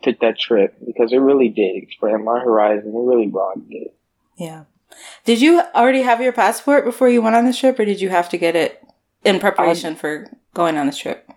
[0.02, 2.88] take that trip because it really did expand my horizon.
[2.88, 3.94] It really broadened it.
[4.36, 4.64] Yeah.
[5.24, 8.08] Did you already have your passport before you went on the trip, or did you
[8.08, 8.82] have to get it
[9.24, 11.30] in preparation for going on this trip?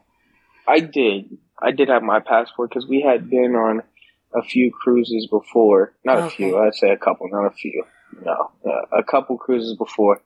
[0.67, 1.37] I did.
[1.61, 3.83] I did have my passport because we had been on
[4.35, 5.93] a few cruises before.
[6.03, 6.57] Not a few.
[6.57, 7.83] I'd say a couple, not a few.
[8.23, 10.21] No, uh, a couple cruises before,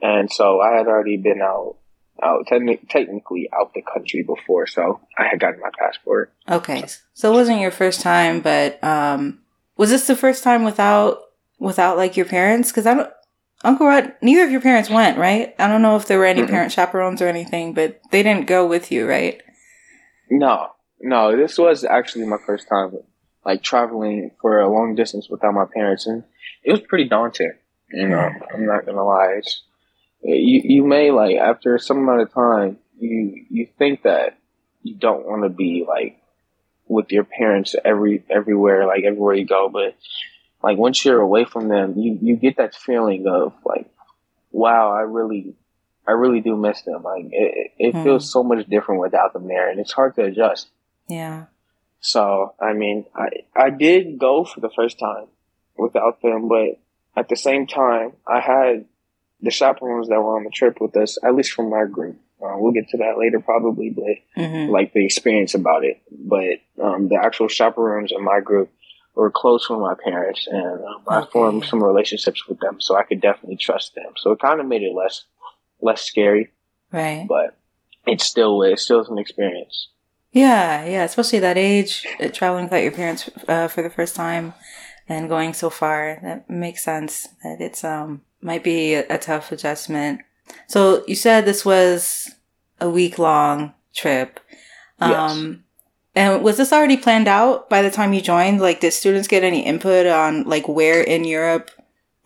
[0.00, 1.76] and so I had already been out,
[2.22, 4.68] out techni- technically out the country before.
[4.68, 6.32] So I had gotten my passport.
[6.48, 9.40] Okay, so it wasn't your first time, but um,
[9.76, 11.18] was this the first time without
[11.58, 12.70] without like your parents?
[12.70, 13.10] Because I don't.
[13.64, 15.54] Uncle Rod, neither of your parents went, right?
[15.58, 16.48] I don't know if there were any Mm-mm.
[16.50, 19.42] parent chaperones or anything, but they didn't go with you, right?
[20.30, 20.68] No,
[21.00, 22.96] no, this was actually my first time,
[23.44, 26.24] like traveling for a long distance without my parents, and
[26.62, 27.52] it was pretty daunting.
[27.90, 29.36] You know, I'm not gonna lie.
[29.38, 29.62] It's,
[30.22, 34.38] you you may like after some amount of time, you you think that
[34.82, 36.20] you don't want to be like
[36.86, 39.96] with your parents every everywhere, like everywhere you go, but
[40.62, 43.88] like once you're away from them, you you get that feeling of like,
[44.50, 45.54] wow, I really.
[46.06, 47.02] I really do miss them.
[47.02, 48.02] Like it, it Hmm.
[48.02, 50.70] feels so much different without them there, and it's hard to adjust.
[51.06, 51.44] Yeah.
[52.00, 55.26] So I mean, I I did go for the first time
[55.76, 56.78] without them, but
[57.14, 58.86] at the same time, I had
[59.42, 62.16] the chaperones that were on the trip with us, at least from my group.
[62.42, 64.72] Uh, we'll get to that later, probably, but mm-hmm.
[64.72, 66.00] like the experience about it.
[66.10, 68.70] But um, the actual chaperones in my group
[69.18, 71.16] were close with my parents, and um, okay.
[71.16, 74.12] I formed some relationships with them, so I could definitely trust them.
[74.16, 75.24] So it kind of made it less
[75.80, 76.50] less scary,
[76.92, 77.26] right?
[77.28, 77.56] But
[78.06, 79.88] it still it still is an experience.
[80.30, 84.54] Yeah, yeah, especially that age, uh, traveling without your parents uh, for the first time
[85.08, 86.20] and going so far.
[86.22, 87.28] That makes sense.
[87.42, 90.20] That it's um might be a, a tough adjustment.
[90.68, 92.30] So you said this was
[92.80, 94.38] a week long trip.
[95.00, 95.67] Um, yes.
[96.14, 98.60] And was this already planned out by the time you joined?
[98.60, 101.70] Like, did students get any input on like where in Europe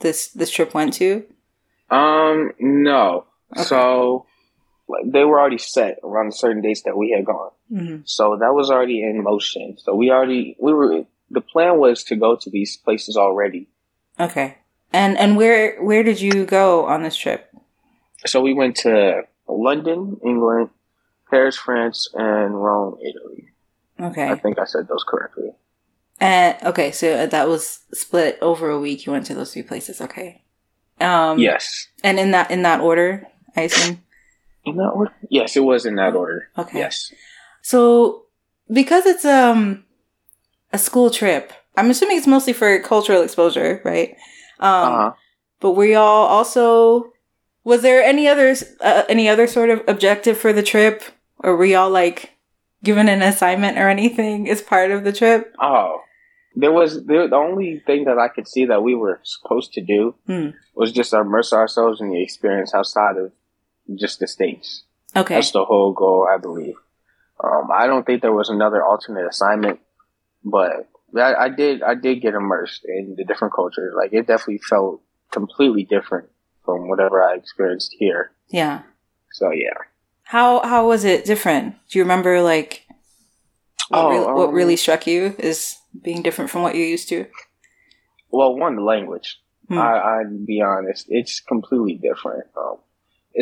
[0.01, 1.25] this this trip went to?
[1.91, 3.27] Um, no.
[3.55, 3.65] Okay.
[3.65, 4.27] So
[4.89, 7.51] like, they were already set around certain dates that we had gone.
[7.73, 8.03] Mm-hmm.
[8.05, 9.77] So that was already in motion.
[9.79, 13.69] So we already we were the plan was to go to these places already.
[14.19, 14.59] Okay.
[14.93, 17.51] And and where where did you go on this trip?
[18.27, 20.71] So we went to London, England,
[21.31, 23.49] Paris, France, and Rome, Italy.
[24.03, 24.29] Okay.
[24.29, 25.53] I think I said those correctly.
[26.21, 29.07] And okay, so that was split over a week.
[29.07, 30.01] You went to those three places.
[30.01, 30.43] Okay.
[31.01, 31.89] Um, yes.
[32.05, 34.03] And in that in that order, I assume.
[34.65, 35.13] In that order?
[35.31, 36.49] Yes, it was in that order.
[36.57, 36.79] Okay.
[36.79, 37.13] Yes.
[37.61, 38.27] So
[38.73, 39.85] because it's um
[40.73, 44.11] a school trip, I'm assuming it's mostly for cultural exposure, right?
[44.61, 45.13] Um, uh-huh.
[45.61, 47.13] But were y'all also?
[47.65, 51.03] Was there any other uh, any other sort of objective for the trip,
[51.39, 52.32] or were y'all like
[52.83, 55.55] given an assignment or anything as part of the trip?
[55.61, 56.03] Oh,
[56.55, 59.81] there was there, the only thing that I could see that we were supposed to
[59.81, 60.51] do hmm.
[60.75, 63.33] was just immerse ourselves in the experience outside of
[63.95, 64.85] just the states.
[65.17, 66.75] Okay, that's the whole goal, I believe.
[67.43, 69.81] Um, I don't think there was another alternate assignment,
[70.45, 73.95] but I, I did I did get immersed in the different cultures.
[73.97, 76.29] Like it definitely felt completely different
[76.65, 78.33] from whatever I experienced here.
[78.51, 78.83] Yeah.
[79.33, 79.79] So yeah.
[80.33, 81.75] How how was it different?
[81.91, 82.87] Do you remember like
[83.89, 87.11] what, oh, re- um, what really struck you as being different from what you're used
[87.11, 87.27] to?
[88.31, 89.39] Well, one, the language.
[89.69, 89.77] Hmm.
[89.77, 92.45] I, I'd be honest, it's completely different.
[92.57, 92.77] Um,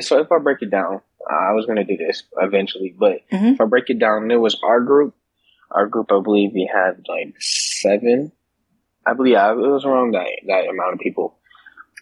[0.00, 1.00] so if I break it down,
[1.30, 3.54] I was going to do this eventually, but mm-hmm.
[3.54, 5.14] if I break it down, there was our group.
[5.70, 8.32] Our group, I believe, we had like seven.
[9.06, 11.38] I believe yeah, it was around that that amount of people.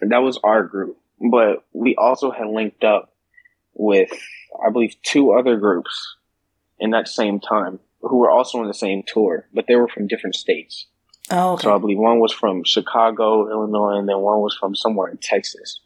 [0.01, 3.12] And that was our group, but we also had linked up
[3.79, 4.11] with
[4.64, 6.17] I believe, two other groups
[6.79, 10.07] in that same time who were also on the same tour, but they were from
[10.07, 10.87] different states.
[11.31, 11.64] Oh, okay.
[11.64, 15.19] So I believe one was from Chicago, Illinois, and then one was from somewhere in
[15.19, 15.81] Texas.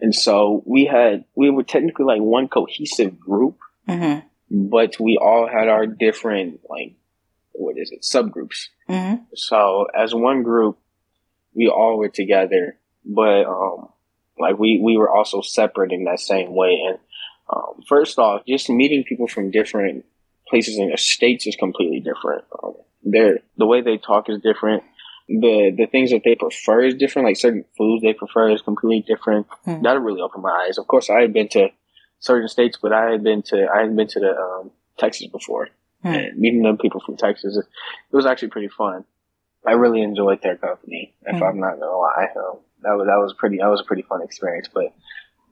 [0.00, 4.26] And so we had, we were technically like one cohesive group, mm-hmm.
[4.68, 6.94] but we all had our different, like,
[7.52, 8.66] what is it, subgroups.
[8.88, 9.22] Mm-hmm.
[9.34, 10.78] So as one group,
[11.54, 13.88] we all were together, but, um,
[14.38, 16.80] like we, we were also separate in that same way.
[16.86, 16.98] And
[17.50, 20.04] um, first off, just meeting people from different
[20.48, 22.44] places in the states is completely different.
[22.62, 24.82] Um, the way they talk is different.
[25.28, 27.28] The the things that they prefer is different.
[27.28, 29.46] Like certain foods they prefer is completely different.
[29.66, 29.82] Mm.
[29.82, 30.78] That really opened my eyes.
[30.78, 31.68] Of course, I had been to
[32.20, 35.68] certain states, but I had been to I had been to the um, Texas before,
[36.04, 36.28] mm.
[36.30, 37.66] and meeting them people from Texas, it,
[38.16, 39.04] was actually pretty fun.
[39.66, 41.14] I really enjoyed their company.
[41.22, 41.48] If mm.
[41.48, 44.22] I'm not gonna lie, um, that was that was pretty that was a pretty fun
[44.22, 44.68] experience.
[44.72, 44.94] But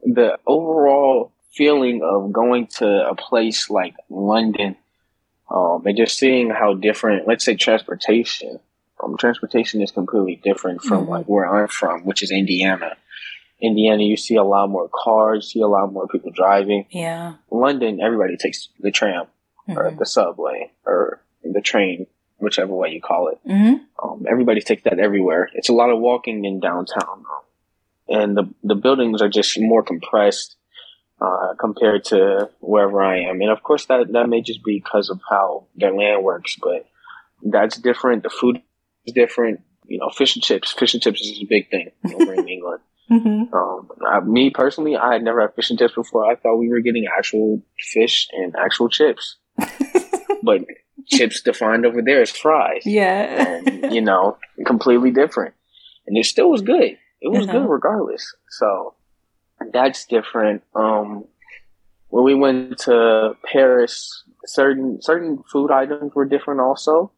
[0.03, 4.75] the overall feeling of going to a place like London
[5.49, 8.59] um, and just seeing how different, let's say, transportation.
[9.03, 11.11] Um, transportation is completely different from mm-hmm.
[11.11, 12.97] like where I'm from, which is Indiana.
[13.61, 16.85] Indiana, you see a lot more cars, see a lot more people driving.
[16.89, 17.35] Yeah.
[17.49, 19.25] London, everybody takes the tram
[19.67, 19.77] mm-hmm.
[19.77, 22.07] or the subway or the train,
[22.37, 23.39] whichever way you call it.
[23.47, 23.75] Mm-hmm.
[24.03, 25.49] Um, everybody takes that everywhere.
[25.53, 27.23] It's a lot of walking in downtown,
[28.07, 30.56] and the the buildings are just more compressed
[31.19, 33.41] uh, compared to wherever I am.
[33.41, 36.87] And of course, that, that may just be because of how their land works, but
[37.43, 38.23] that's different.
[38.23, 38.61] The food
[39.05, 39.61] is different.
[39.85, 40.73] You know, fish and chips.
[40.73, 42.81] Fish and chips is a big thing over in England.
[43.09, 43.53] Mm-hmm.
[43.53, 46.29] Um, I, me personally, I had never had fish and chips before.
[46.29, 49.37] I thought we were getting actual fish and actual chips,
[50.43, 50.65] but
[51.07, 52.81] chips defined over there as fries.
[52.85, 55.53] Yeah, and, you know, completely different,
[56.05, 56.97] and it still was good.
[57.21, 57.59] It was uh-huh.
[57.59, 58.35] good regardless.
[58.49, 58.93] So
[59.71, 60.63] that's different.
[60.75, 61.25] Um,
[62.09, 67.11] when we went to Paris, certain certain food items were different also.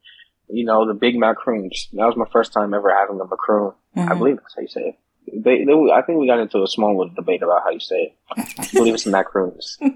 [0.48, 1.88] You know, the big macaroons.
[1.92, 3.72] That was my first time ever having a macaroon.
[3.96, 4.12] Mm-hmm.
[4.12, 4.94] I believe that's how you say it.
[5.32, 7.96] They, they, I think we got into a small little debate about how you say
[7.96, 8.16] it.
[8.58, 9.78] I believe it's macaroons.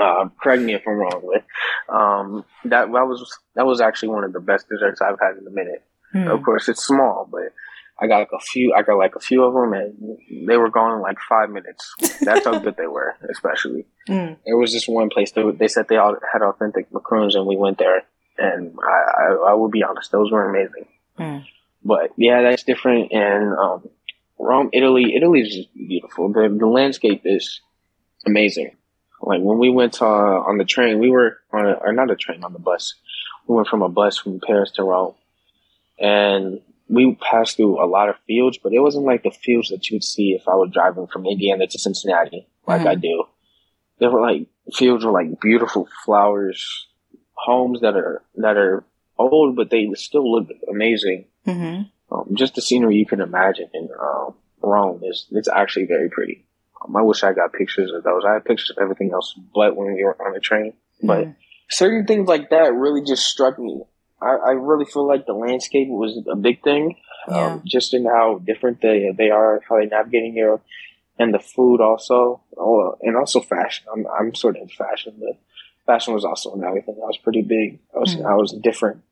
[0.00, 1.42] Uh, correct me if I'm wrong with
[1.88, 2.92] um, that.
[2.92, 5.82] That was that was actually one of the best desserts I've had in a minute.
[6.14, 6.32] Mm.
[6.32, 7.52] Of course, it's small, but
[7.98, 8.74] I got like a few.
[8.74, 11.94] I got like a few of them, and they were gone in like five minutes.
[12.20, 13.16] That's how good they were.
[13.30, 14.36] Especially, mm.
[14.44, 17.56] there was this one place that they said they all had authentic macaroons, and we
[17.56, 18.02] went there,
[18.36, 20.86] and I, I, I will be honest, those were amazing.
[21.18, 21.44] Mm.
[21.84, 23.12] But yeah, that's different.
[23.12, 23.88] And um,
[24.38, 26.30] Rome, Italy, Italy is beautiful.
[26.32, 27.62] The the landscape is
[28.26, 28.76] amazing.
[29.22, 32.16] Like when we went uh, on the train, we were on a, or not a
[32.16, 32.94] train on the bus.
[33.46, 35.14] We went from a bus from Paris to Rome,
[35.98, 39.88] and we passed through a lot of fields, but it wasn't like the fields that
[39.88, 42.88] you would see if I was driving from Indiana to Cincinnati, like mm-hmm.
[42.88, 43.24] I do.
[43.98, 46.86] They were like fields with like beautiful flowers,
[47.32, 48.84] homes that are that are
[49.18, 51.26] old, but they still look amazing.
[51.46, 52.14] Mm-hmm.
[52.14, 56.44] Um, just the scenery you can imagine in um, Rome is it's actually very pretty.
[56.84, 58.22] Um, I wish I got pictures of those.
[58.24, 60.72] I had pictures of everything else, but when we were on the train,
[61.02, 61.06] mm-hmm.
[61.06, 61.28] but
[61.68, 63.82] certain things like that really just struck me
[64.20, 66.96] I, I really feel like the landscape was a big thing,
[67.28, 67.54] yeah.
[67.54, 70.60] um, just in how different they they are, how they're navigating here,
[71.18, 73.86] and the food also, oh, and also fashion.
[73.92, 75.38] I'm I'm sort of in fashion, but
[75.84, 76.96] fashion was also another thing.
[76.96, 77.78] I was pretty big.
[77.94, 78.24] I was mm.
[78.24, 79.02] I was different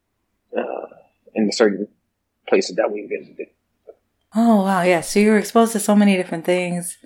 [0.56, 0.86] uh,
[1.34, 1.88] in the certain
[2.48, 3.48] places that we visited.
[4.34, 5.02] Oh wow, yeah.
[5.02, 6.96] So you were exposed to so many different things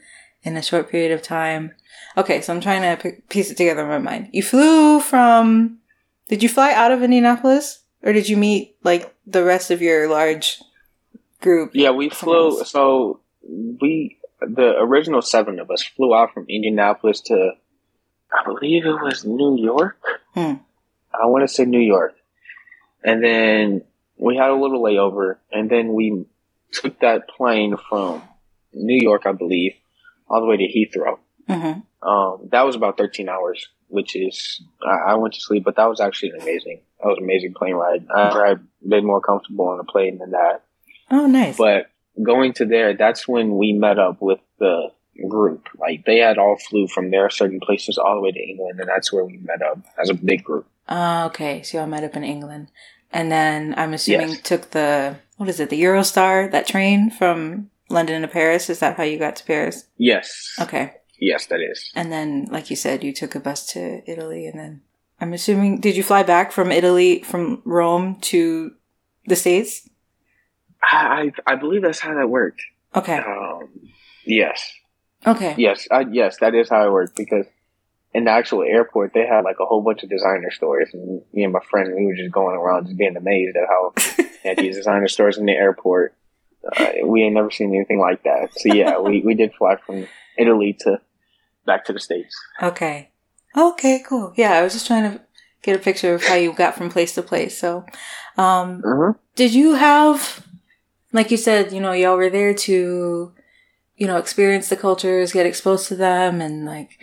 [0.42, 1.72] in a short period of time.
[2.16, 4.30] Okay, so I'm trying to piece it together in my mind.
[4.32, 5.78] You flew from.
[6.28, 7.84] Did you fly out of Indianapolis?
[8.02, 10.62] Or did you meet like the rest of your large
[11.40, 11.72] group?
[11.74, 12.61] Yeah, we flew.
[12.61, 12.70] Else?
[12.70, 17.52] So we, the original seven of us, flew out from Indianapolis to,
[18.32, 19.98] I believe it was New York.
[20.34, 20.54] Hmm.
[21.12, 22.14] I want to say New York,
[23.02, 23.82] and then
[24.18, 26.26] we had a little layover, and then we
[26.72, 28.22] took that plane from
[28.72, 29.72] New York, I believe,
[30.28, 31.18] all the way to Heathrow.
[31.48, 32.08] Mm-hmm.
[32.08, 35.88] Um, that was about 13 hours, which is I, I, went to sleep, but that
[35.88, 36.81] was actually amazing.
[37.01, 38.07] That was an amazing plane ride.
[38.14, 40.62] I, I've been more comfortable on a plane than that.
[41.11, 41.57] Oh, nice.
[41.57, 41.90] But
[42.22, 44.90] going to there, that's when we met up with the
[45.29, 45.68] group.
[45.79, 48.88] Like they had all flew from their certain places all the way to England, and
[48.88, 50.66] that's where we met up as a big group.
[50.88, 51.62] Oh, okay.
[51.62, 52.68] So y'all met up in England,
[53.12, 54.42] and then I'm assuming yes.
[54.42, 58.68] took the what is it, the Eurostar, that train from London to Paris.
[58.68, 59.87] Is that how you got to Paris?
[59.96, 60.55] Yes.
[60.61, 60.94] Okay.
[61.18, 61.90] Yes, that is.
[61.94, 64.83] And then, like you said, you took a bus to Italy, and then
[65.20, 68.72] I'm assuming, did you fly back from Italy, from Rome to
[69.26, 69.88] the States?
[70.83, 72.62] I I believe that's how that worked.
[72.94, 73.16] Okay.
[73.18, 73.68] Um,
[74.24, 74.72] yes.
[75.26, 75.54] Okay.
[75.59, 77.46] Yes, I, yes, that is how it worked because
[78.14, 81.42] in the actual airport they had like a whole bunch of designer stores, and me
[81.44, 84.59] and my friend we were just going around just being amazed at how they had
[84.59, 86.14] these designer stores in the airport.
[86.64, 88.59] Uh, we ain't never seen anything like that.
[88.59, 91.00] So yeah, we we did fly from Italy to
[91.68, 92.35] back to the states.
[92.61, 93.11] Okay.
[93.57, 94.33] Okay, cool.
[94.37, 95.20] Yeah, I was just trying to
[95.62, 97.57] get a picture of how you got from place to place.
[97.57, 97.85] So,
[98.37, 99.18] um, mm-hmm.
[99.37, 100.44] did you have,
[101.12, 103.33] like you said, you know, y'all were there to,
[103.96, 106.98] you know, experience the cultures, get exposed to them, and like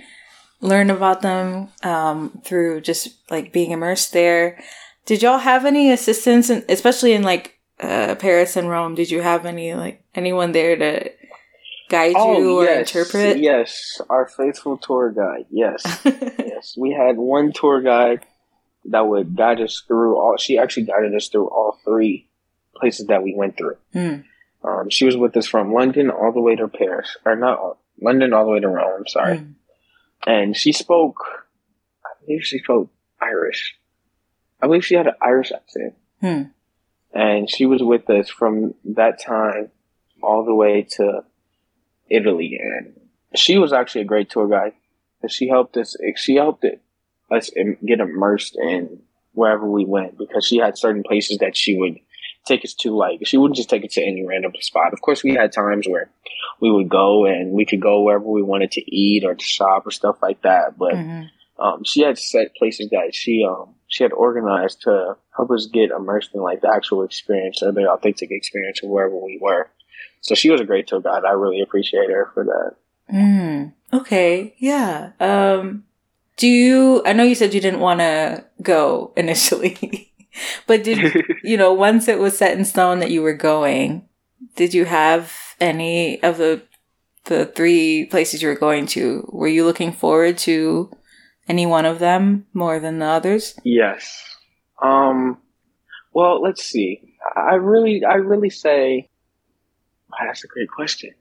[0.61, 4.61] learn about them um, through just like being immersed there.
[5.05, 8.95] Did y'all have any assistance, in, especially in like uh, Paris and Rome?
[8.95, 11.11] Did you have any like anyone there to
[11.89, 13.39] guide oh, you or yes, interpret?
[13.39, 15.45] Yes, our faithful tour guide.
[15.49, 16.75] Yes, yes.
[16.77, 18.25] We had one tour guide
[18.85, 20.37] that would guide us through all.
[20.37, 22.29] She actually guided us through all three
[22.75, 23.77] places that we went through.
[23.93, 24.23] Mm.
[24.63, 28.33] Um, she was with us from London all the way to Paris, or not London
[28.33, 28.99] all the way to Rome.
[28.99, 29.53] I'm sorry, mm.
[30.25, 31.17] and she spoke.
[32.03, 33.77] I believe she spoke Irish.
[34.61, 35.95] I believe she had an Irish accent.
[36.23, 36.51] Mm.
[37.13, 39.71] And she was with us from that time
[40.21, 41.23] all the way to
[42.09, 42.99] Italy, and
[43.35, 44.73] she was actually a great tour guide.
[45.21, 45.95] And she helped us.
[46.15, 46.81] She helped it,
[47.31, 47.49] us
[47.85, 48.99] get immersed in
[49.33, 51.99] wherever we went because she had certain places that she would
[52.45, 52.95] take us to.
[52.95, 54.93] Like she wouldn't just take us to any random spot.
[54.93, 56.09] Of course, we had times where
[56.59, 59.85] we would go and we could go wherever we wanted to eat or to shop
[59.85, 60.77] or stuff like that.
[60.77, 61.63] But mm-hmm.
[61.63, 65.91] um, she had set places that she um, she had organized to help us get
[65.91, 69.69] immersed in like the actual experience or the authentic experience of wherever we were.
[70.25, 71.23] So she was a great tour guide.
[71.23, 73.15] I really appreciate her for that.
[73.15, 74.55] Mm, okay.
[74.57, 75.11] Yeah.
[75.19, 75.83] Um,
[76.35, 80.11] do you, I know you said you didn't want to go initially,
[80.65, 81.13] but did,
[81.43, 84.09] you know, once it was set in stone that you were going,
[84.55, 86.63] did you have any of the,
[87.25, 89.29] the three places you were going to?
[89.31, 90.89] Were you looking forward to
[91.47, 93.59] any one of them more than the others?
[93.63, 94.23] Yes.
[94.81, 95.37] Um,
[96.13, 97.15] well, let's see.
[97.35, 99.11] I really, I really say
[100.19, 101.13] that's a great question.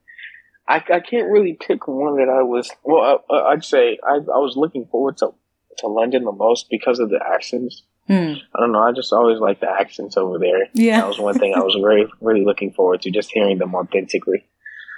[0.67, 2.71] I, I can't really pick one that I was.
[2.85, 5.35] Well, I, I'd say I, I was looking forward to
[5.79, 7.83] to London the most because of the accents.
[8.07, 8.35] Hmm.
[8.55, 8.83] I don't know.
[8.83, 10.69] I just always like the accents over there.
[10.73, 11.01] Yeah.
[11.01, 14.45] That was one thing I was very, really looking forward to, just hearing them authentically.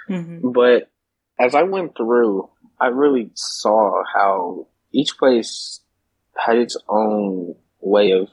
[0.07, 0.91] hmm But
[1.39, 5.79] as I went through, I really saw how each place
[6.37, 8.27] had its own way of.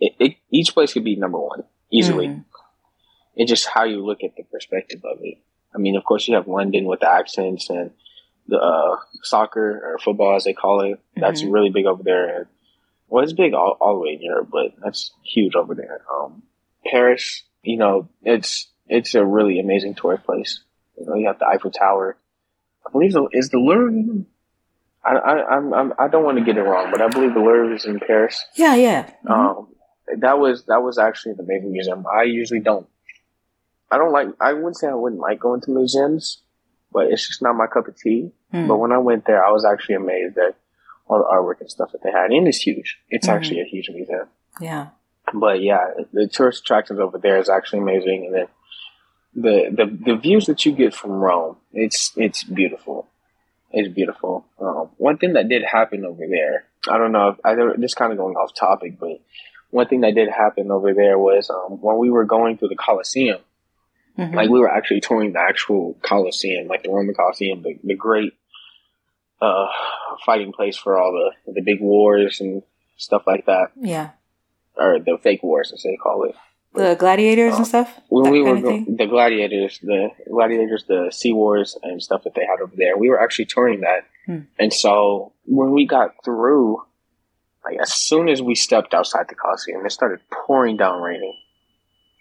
[0.00, 2.28] It, it, each place could be number one easily.
[2.28, 2.44] Mhm.
[3.38, 5.38] It's just how you look at the perspective of it.
[5.74, 7.92] I mean, of course, you have London with the accents and
[8.48, 10.98] the uh, soccer or football, as they call it.
[11.16, 11.52] That's Mhm.
[11.52, 12.36] really big over there.
[12.36, 12.46] And,
[13.08, 16.00] well, it's big all, all the way in Europe, but that's huge over there.
[16.12, 16.42] Um,
[16.84, 20.60] Paris, you know, it's it's a really amazing tourist place.
[20.98, 22.16] You know, you have the Eiffel Tower.
[22.86, 24.24] I believe the, is the Louvre.
[25.04, 27.40] I I I'm, I'm I don't want to get it wrong, but I believe the
[27.40, 28.42] Louvre is in Paris.
[28.56, 29.10] Yeah, yeah.
[29.24, 29.30] Mhm.
[29.30, 29.68] Um,
[30.18, 32.04] that was that was actually the amazing museum.
[32.10, 32.86] I usually don't.
[33.90, 34.28] I don't like.
[34.40, 36.42] I wouldn't say I wouldn't like going to museums,
[36.92, 38.32] but it's just not my cup of tea.
[38.52, 38.66] Hmm.
[38.68, 40.56] But when I went there, I was actually amazed at
[41.06, 42.98] all the artwork and stuff that they had, and it's huge.
[43.08, 43.32] It's Mhm.
[43.34, 44.28] actually a huge museum.
[44.60, 44.88] yeah.
[45.34, 48.46] But yeah, the tourist attractions over there is actually amazing, and then
[49.34, 53.06] the the the views that you get from Rome, it's it's beautiful.
[53.70, 54.46] It's beautiful.
[54.58, 58.10] Um, one thing that did happen over there, I don't know, if, I this kind
[58.12, 59.20] of going off topic, but
[59.70, 62.76] one thing that did happen over there was um, when we were going through the
[62.76, 63.40] Colosseum,
[64.18, 64.34] Mhm.
[64.34, 68.32] like we were actually touring the actual Colosseum, like the Roman Colosseum, the, the great
[69.40, 69.66] uh,
[70.26, 72.62] fighting place for all the the big wars and
[72.96, 74.10] stuff like that, yeah.
[74.76, 76.34] or the fake wars as they call it.
[76.74, 77.98] The gladiators and stuff.
[78.08, 78.96] When we were kind of go- thing?
[78.96, 83.08] the gladiators, the gladiators, the sea wars and stuff that they had over there, we
[83.08, 84.04] were actually touring that.
[84.26, 84.40] Hmm.
[84.58, 86.82] And so when we got through,
[87.64, 91.36] like as soon as we stepped outside the Coliseum, it started pouring down raining.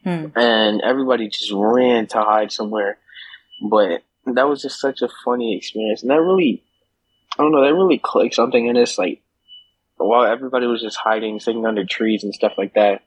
[0.04, 0.28] Hmm.
[0.36, 2.98] and everybody just ran to hide somewhere.
[3.62, 6.64] But that was just such a funny experience, and that really,
[7.38, 8.98] I don't know, that really clicked something in us.
[8.98, 9.22] Like
[9.98, 13.02] while everybody was just hiding, sitting under trees and stuff like that,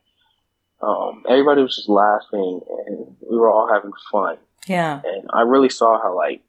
[0.82, 4.38] um, everybody was just laughing, and we were all having fun.
[4.66, 5.00] Yeah.
[5.04, 6.42] And I really saw how, like,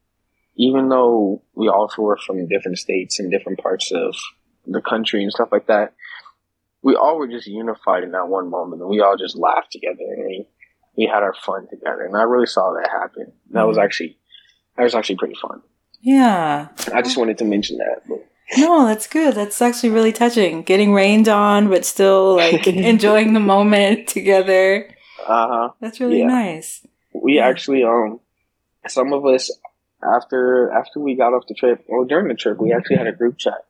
[0.56, 4.16] even though we all were from different states and different parts of
[4.66, 5.94] the country and stuff like that,
[6.84, 10.04] we all were just unified in that one moment, and we all just laughed together,
[10.16, 10.48] and we
[10.98, 12.02] we had our fun together.
[12.06, 13.32] And I really saw that happen.
[13.52, 13.84] That was Mhm.
[13.84, 14.18] actually
[14.78, 15.62] that was actually pretty fun.
[16.02, 16.68] Yeah.
[16.94, 18.02] I just wanted to mention that.
[18.08, 18.26] But
[18.58, 19.36] No, that's good.
[19.36, 20.64] That's actually really touching.
[20.64, 24.90] Getting rained on, but still like enjoying the moment together.
[25.26, 25.70] uh huh.
[25.80, 26.28] That's really Yeah.
[26.28, 26.86] nice.
[27.14, 27.48] We Yeah.
[27.48, 28.20] actually um
[28.88, 29.52] some of us
[30.04, 33.12] after after we got off the trip or during the trip we actually had a
[33.12, 33.66] group chat.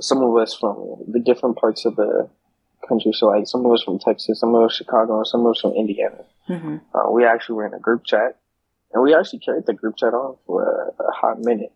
[0.00, 2.28] Some of us from the different parts of the
[2.88, 3.12] country.
[3.12, 5.60] So like some of us from Texas, some of us Chicago, and some of us
[5.60, 6.24] from Indiana.
[6.46, 8.36] hmm Uh, we actually were in a group chat,
[8.92, 10.62] and we actually carried the group chat on for
[10.98, 11.72] a, a hot minute.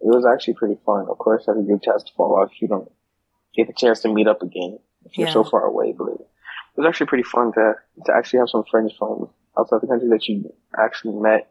[0.00, 1.06] It was actually pretty fun.
[1.08, 2.90] Of course, every group chat has to fall off if you don't
[3.54, 5.32] get the chance to meet up again if you're Yeah.
[5.34, 5.92] so far away.
[5.92, 6.20] But it
[6.76, 7.74] was actually pretty fun to
[8.06, 9.28] to actually have some friends from
[9.58, 11.50] outside the country that you actually met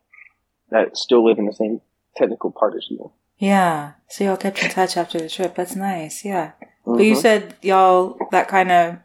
[0.71, 1.81] that still live in the same
[2.15, 3.11] technical part as you.
[3.37, 3.93] Yeah.
[4.07, 5.55] So y'all kept in touch after the trip.
[5.55, 6.25] That's nice.
[6.25, 6.51] Yeah.
[6.97, 7.21] But you Mhm.
[7.21, 8.97] said y'all that kind of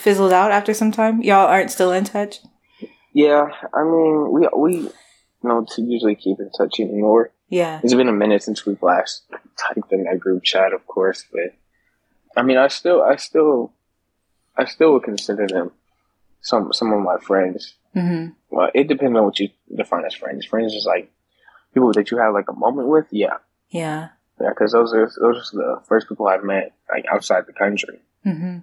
[0.00, 1.22] fizzled out after some time.
[1.22, 2.40] Y'all aren't still in touch.
[3.12, 4.90] yeah, I mean, we we
[5.42, 7.32] know to usually keep in touch anymore.
[7.48, 7.80] Yeah.
[7.82, 9.24] It's been a minute since we've last
[9.56, 11.54] typed in that group chat, of course, but
[12.36, 13.72] I mean, I still, I still,
[14.56, 15.72] I still would consider them
[16.42, 17.74] some some of my friends.
[17.94, 20.46] hmm Well, it depends on what you define as friends.
[20.46, 21.10] Friends is like
[21.74, 23.38] people that you have like a moment with, yeah,
[23.70, 24.08] Yeah.
[24.40, 28.00] Yeah, because those are those are the first people I've met like outside the country,
[28.24, 28.58] hmm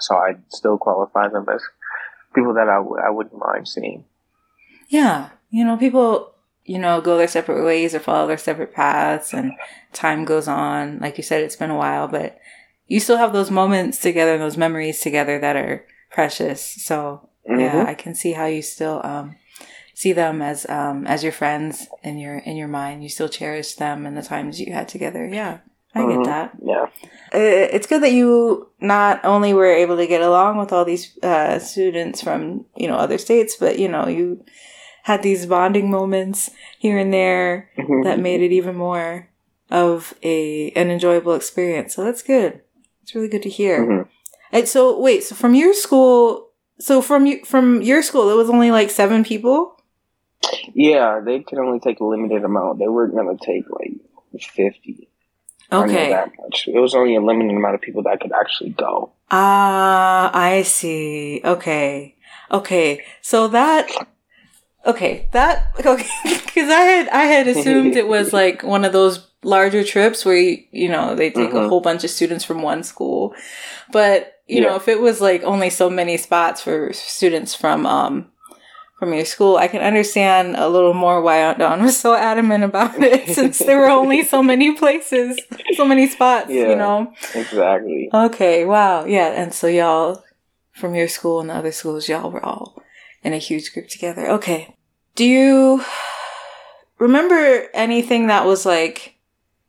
[0.00, 1.62] so I still qualify them as
[2.34, 4.04] people that I w- I wouldn't mind seeing.
[4.88, 5.28] Yeah.
[5.50, 6.32] You know, people,
[6.64, 9.52] you know, go their separate ways or follow their separate paths and
[9.92, 10.98] time goes on.
[10.98, 12.38] Like you said, it's been a while, but
[12.88, 16.60] you still have those moments together and those memories together that are precious.
[16.84, 17.86] So yeah, Mhm.
[17.86, 19.36] I can see how you still, um,
[19.94, 23.02] see them as, um, as your friends in your, in your mind.
[23.02, 25.26] You still cherish them and the times you had together.
[25.26, 25.58] Yeah.
[25.96, 26.16] I Mhm.
[26.16, 26.50] get that.
[26.60, 26.86] Yeah,
[27.32, 31.60] it's good that you not only were able to get along with all these uh,
[31.60, 34.42] students from you know other states, but you know you
[35.04, 37.70] had these bonding moments here and there
[38.02, 39.28] that made it even more
[39.70, 41.94] of a an enjoyable experience.
[41.94, 42.60] So that's good.
[43.04, 43.86] It's really good to hear.
[43.86, 44.08] Mhm.
[44.50, 46.48] And so wait, so from your school,
[46.80, 49.73] so from you from your school, it was only like seven people.
[50.74, 51.20] Yeah.
[51.24, 52.78] They could only take a limited amount.
[52.78, 54.00] They weren't gonna take like
[54.40, 55.08] fifty.
[55.72, 56.10] Okay.
[56.10, 56.68] that much.
[56.68, 59.12] It was only a limited amount of people that could actually go.
[59.30, 61.40] Ah, I see.
[61.44, 62.16] Okay.
[62.50, 63.04] Okay.
[63.22, 63.90] So that
[64.86, 66.06] okay, that okay
[66.54, 70.36] cuz I had I had assumed it was like one of those larger trips where
[70.36, 71.56] you, you know they take mm-hmm.
[71.58, 73.34] a whole bunch of students from one school
[73.92, 74.68] but you yeah.
[74.68, 78.30] know if it was like only so many spots for students from um
[79.04, 82.64] from your school i can understand a little more why aunt dawn was so adamant
[82.64, 85.38] about it since there were only so many places
[85.74, 87.12] so many spots yeah, you know?
[87.34, 88.08] exactly.
[88.14, 90.24] Okay wow yeah and so y'all
[90.72, 92.82] from your school and the other schools y'all were all
[93.22, 94.26] in a huge group together.
[94.28, 94.74] Okay
[95.14, 95.84] do you
[96.98, 99.10] remember anything that was like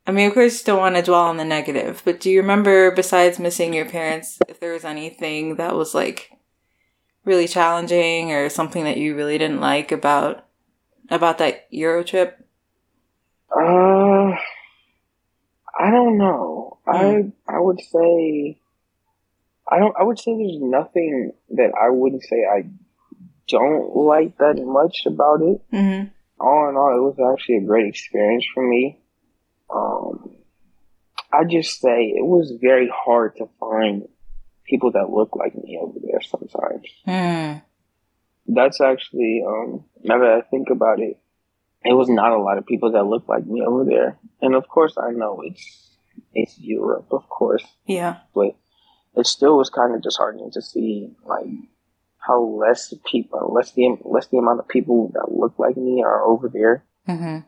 [0.08, 2.40] I mean, of course, you don't want to dwell on the negative, but do you
[2.40, 6.30] remember, besides missing your parents, if there was anything that was like
[7.26, 10.46] really challenging or something that you really didn't like about
[11.10, 12.40] about that Euro trip?
[13.56, 14.32] Uh,
[15.78, 16.78] I don't know.
[16.88, 17.34] Mm.
[17.48, 18.60] I I would say
[19.70, 19.96] I don't.
[20.00, 22.70] I would say there's nothing that I wouldn't say I
[23.48, 25.62] don't like that much about it.
[25.74, 26.08] Mm-hmm.
[26.40, 29.00] All in all, it was actually a great experience for me.
[29.74, 30.36] Um,
[31.32, 34.08] I just say it was very hard to find
[34.66, 36.88] people that look like me over there sometimes.
[37.08, 37.62] Mm.
[38.48, 41.18] That's actually, um, now that I think about it,
[41.84, 44.18] it was not a lot of people that look like me over there.
[44.42, 45.98] And of course, I know it's
[46.34, 47.64] it's Europe, of course.
[47.86, 48.18] Yeah.
[48.34, 48.56] But
[49.16, 51.48] it still was kind of disheartening to see like
[52.18, 56.24] how less people, less the less the amount of people that look like me are
[56.24, 56.84] over there.
[57.08, 57.40] Mm-hmm.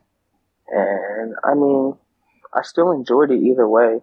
[0.70, 1.96] And I mean,
[2.54, 4.00] I still enjoyed it either way.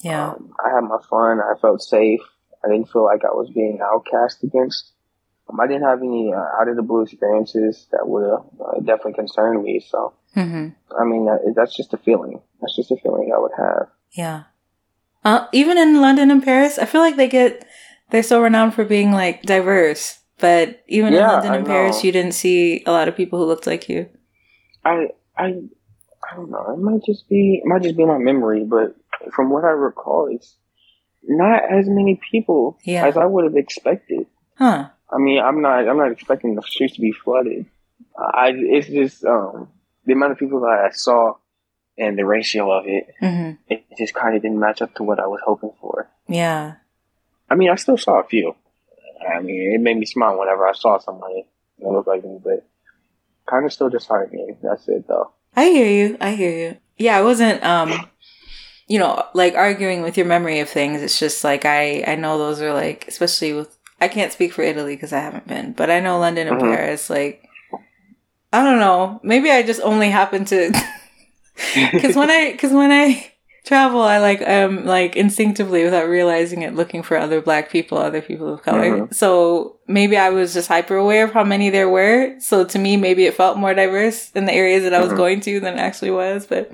[0.00, 0.30] Yeah.
[0.30, 1.40] Um, I had my fun.
[1.40, 2.20] I felt safe.
[2.64, 4.92] I didn't feel like I was being outcast against.
[5.48, 8.80] Um, I didn't have any uh, out of the blue experiences that would have uh,
[8.80, 9.80] definitely concerned me.
[9.80, 10.68] So, mm-hmm.
[10.98, 12.40] I mean, that, that's just a feeling.
[12.60, 13.88] That's just a feeling I would have.
[14.12, 14.44] Yeah.
[15.24, 17.66] Uh, even in London and Paris, I feel like they get,
[18.10, 20.18] they're so renowned for being like diverse.
[20.38, 23.44] But even yeah, in London and Paris, you didn't see a lot of people who
[23.44, 24.08] looked like you.
[24.84, 25.62] I, I,
[26.30, 26.72] I don't know.
[26.72, 28.96] It might just be it might just be my memory, but
[29.32, 30.56] from what I recall, it's
[31.22, 33.06] not as many people yeah.
[33.06, 34.26] as I would have expected.
[34.56, 34.88] Huh.
[35.12, 37.66] I mean, I'm not I'm not expecting the streets to be flooded.
[38.16, 39.68] I it's just um
[40.06, 41.34] the amount of people that I saw
[41.98, 43.56] and the ratio of it, mm-hmm.
[43.68, 46.08] it just kind of didn't match up to what I was hoping for.
[46.28, 46.74] Yeah.
[47.50, 48.54] I mean, I still saw a few.
[49.28, 51.46] I mean, it made me smile whenever I saw somebody
[51.78, 52.66] that looked like me, but
[53.48, 54.56] kind of still disheartening.
[54.62, 55.32] That's it, though.
[55.54, 56.16] I hear you.
[56.20, 56.76] I hear you.
[56.96, 58.08] Yeah, I wasn't um
[58.90, 61.00] you know, like arguing with your memory of things.
[61.00, 64.62] It's just like I I know those are like especially with I can't speak for
[64.62, 66.74] Italy because I haven't been, but I know London and mm-hmm.
[66.74, 67.48] Paris like
[68.52, 69.20] I don't know.
[69.22, 70.72] Maybe I just only happen to
[72.00, 73.30] cuz when I cuz when I
[73.62, 78.22] travel i like um like instinctively without realizing it looking for other black people other
[78.22, 79.12] people of color mm-hmm.
[79.12, 82.96] so maybe i was just hyper aware of how many there were so to me
[82.96, 85.18] maybe it felt more diverse in the areas that i was mm-hmm.
[85.18, 86.72] going to than it actually was but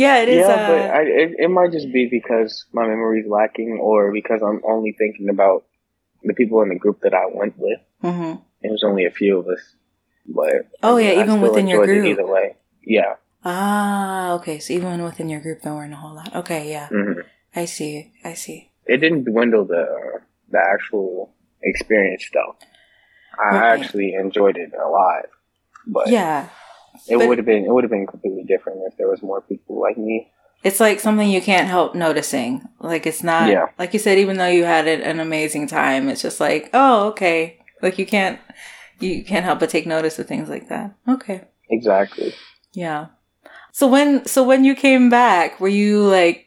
[0.00, 3.20] yeah it is yeah uh, but I, it, it might just be because my memory
[3.20, 5.64] is lacking or because i'm only thinking about
[6.22, 8.34] the people in the group that i went with mm-hmm.
[8.62, 9.62] it was only a few of us
[10.26, 14.58] but oh yeah I even within your group either way yeah Ah, okay.
[14.58, 16.34] So even within your group, there weren't a whole lot.
[16.34, 16.88] Okay, yeah.
[16.88, 17.20] Mm-hmm.
[17.56, 18.12] I see.
[18.24, 18.70] I see.
[18.86, 20.20] It didn't dwindle the
[20.50, 21.32] the actual
[21.62, 22.56] experience, though.
[23.38, 25.26] I actually enjoyed it a lot,
[25.86, 26.48] but yeah,
[27.08, 29.80] it would have been it would have been completely different if there was more people
[29.80, 30.30] like me.
[30.62, 32.68] It's like something you can't help noticing.
[32.80, 33.68] Like it's not yeah.
[33.78, 34.18] like you said.
[34.18, 37.58] Even though you had an amazing time, it's just like, oh, okay.
[37.80, 38.38] Like you can't
[38.98, 40.94] you can't help but take notice of things like that.
[41.08, 41.42] Okay.
[41.70, 42.34] Exactly.
[42.72, 43.06] Yeah.
[43.72, 46.46] So when so when you came back, were you like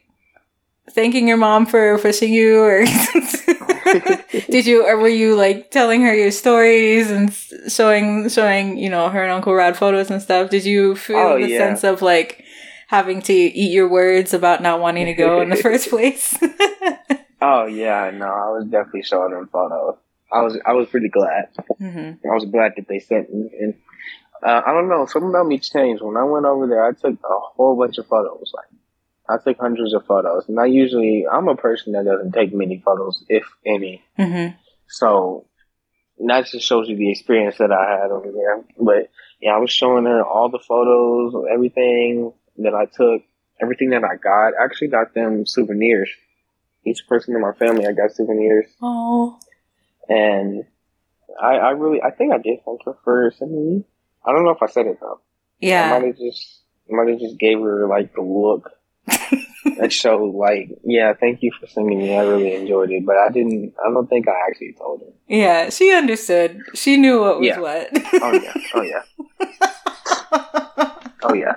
[0.90, 2.84] thanking your mom for pushing you or
[4.50, 7.32] did you or were you like telling her your stories and
[7.68, 10.50] showing showing, you know, her and Uncle Rod photos and stuff?
[10.50, 11.58] Did you feel oh, the yeah.
[11.58, 12.44] sense of like
[12.88, 16.36] having to eat your words about not wanting to go in the first place?
[17.40, 19.96] oh yeah, no, I was definitely showing them photos.
[20.32, 21.48] I was I was pretty glad.
[21.80, 22.26] Mm-hmm.
[22.28, 23.74] I was glad that they sent me and
[24.44, 25.06] uh, I don't know.
[25.06, 26.02] Something about me changed.
[26.02, 28.52] When I went over there, I took a whole bunch of photos.
[28.54, 28.66] Like,
[29.28, 30.48] I took hundreds of photos.
[30.48, 34.02] And I usually, I'm a person that doesn't take many photos, if any.
[34.18, 34.56] Mm-hmm.
[34.88, 35.46] So,
[36.26, 38.64] that just shows you the experience that I had over there.
[38.78, 39.10] But,
[39.40, 43.22] yeah, I was showing her all the photos, everything that I took,
[43.60, 44.60] everything that I got.
[44.60, 46.10] I actually got them souvenirs.
[46.86, 48.66] Each person in my family, I got souvenirs.
[48.82, 49.38] Oh.
[50.08, 50.64] And
[51.40, 53.84] I, I really, I think I did thank her for sending me
[54.24, 55.20] I don't know if I said it though.
[55.60, 55.84] Yeah.
[55.84, 58.70] I might have just, might have just gave her like the look
[59.78, 62.16] that showed like, yeah, thank you for singing me.
[62.16, 63.74] I really enjoyed it, but I didn't.
[63.84, 65.12] I don't think I actually told her.
[65.28, 66.60] Yeah, she understood.
[66.74, 67.58] She knew what was yeah.
[67.58, 67.88] what.
[67.94, 68.54] oh yeah.
[68.74, 69.02] Oh yeah.
[71.22, 71.56] oh yeah.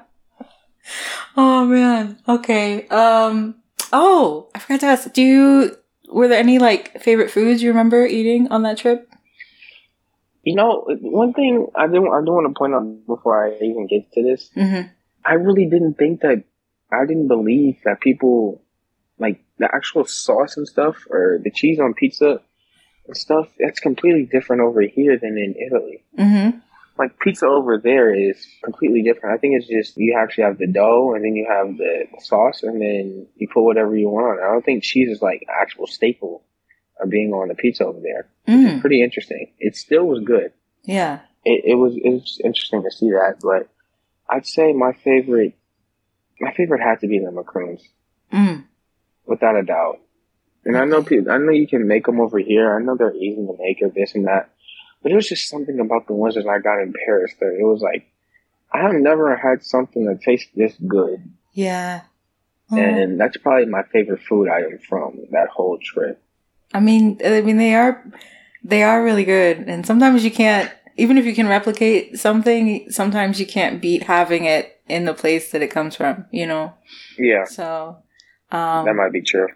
[1.35, 2.19] oh man.
[2.27, 2.87] Okay.
[2.87, 3.55] Um.
[3.93, 5.13] Oh, I forgot to ask.
[5.13, 5.77] Do you
[6.09, 9.11] were there any like favorite foods you remember eating on that trip?
[10.43, 13.87] You know, one thing I do I do want to point out before I even
[13.87, 14.49] get to this.
[14.55, 14.87] Mm-hmm.
[15.25, 16.45] I really didn't think that
[16.91, 18.61] I didn't believe that people
[19.19, 22.39] like the actual sauce and stuff or the cheese on pizza
[23.07, 23.47] and stuff.
[23.59, 26.03] That's completely different over here than in Italy.
[26.17, 26.59] Mm-hmm
[26.97, 29.35] like pizza over there is completely different.
[29.35, 32.63] I think it's just you actually have the dough and then you have the sauce
[32.63, 34.39] and then you put whatever you want.
[34.41, 36.43] I don't think cheese is like actual staple
[36.99, 38.27] of being on the pizza over there.
[38.47, 38.81] Mm.
[38.81, 39.51] pretty interesting.
[39.59, 40.51] It still was good.
[40.83, 41.19] Yeah.
[41.43, 43.69] It, it was it was interesting to see that, but
[44.29, 45.53] I'd say my favorite
[46.39, 47.87] my favorite had to be the macaroons.
[48.31, 48.65] Mm.
[49.25, 49.99] Without a doubt.
[50.65, 52.75] And I know people, I know you can make them over here.
[52.75, 54.49] I know they're easy to make or this and that.
[55.01, 57.63] But it was just something about the ones that I got in Paris that it
[57.63, 58.11] was like,
[58.73, 61.23] I have never had something that tastes this good.
[61.53, 62.01] Yeah.
[62.69, 66.21] And that's probably my favorite food item from that whole trip.
[66.73, 68.03] I mean, I mean, they are,
[68.63, 69.59] they are really good.
[69.59, 74.45] And sometimes you can't, even if you can replicate something, sometimes you can't beat having
[74.45, 76.73] it in the place that it comes from, you know?
[77.17, 77.45] Yeah.
[77.45, 77.97] So,
[78.51, 79.47] um, that might be true.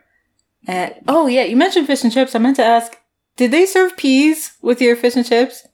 [0.68, 2.36] And, oh yeah, you mentioned fish and chips.
[2.36, 2.98] I meant to ask,
[3.36, 5.68] did they serve peas with your fish and chips?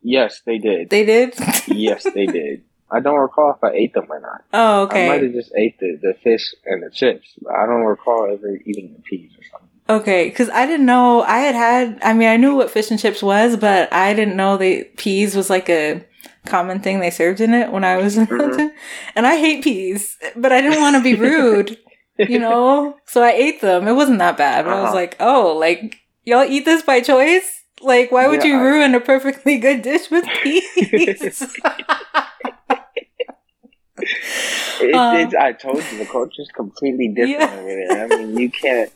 [0.00, 0.90] Yes, they did.
[0.90, 1.34] They did?
[1.66, 2.64] yes, they did.
[2.90, 4.44] I don't recall if I ate them or not.
[4.52, 5.06] Oh, okay.
[5.06, 7.26] I might have just ate the, the fish and the chips.
[7.50, 9.63] I don't recall ever eating the peas or something.
[9.88, 11.98] Okay, because I didn't know I had had.
[12.02, 15.36] I mean, I knew what fish and chips was, but I didn't know the peas
[15.36, 16.04] was like a
[16.46, 18.40] common thing they served in it when I was in mm-hmm.
[18.40, 18.72] London.
[19.16, 21.78] And I hate peas, but I didn't want to be rude,
[22.18, 22.96] you know.
[23.06, 23.86] So I ate them.
[23.86, 24.78] It wasn't that bad, but uh-huh.
[24.78, 24.96] I was uh-huh.
[24.96, 27.62] like, oh, like Y'all eat this by choice?
[27.82, 28.98] Like, why would yeah, you ruin I...
[28.98, 31.42] a perfectly good dish with peas?
[34.80, 37.58] it, um, I told you the culture's completely different yeah.
[37.58, 38.04] over there.
[38.04, 38.90] I mean, you can't.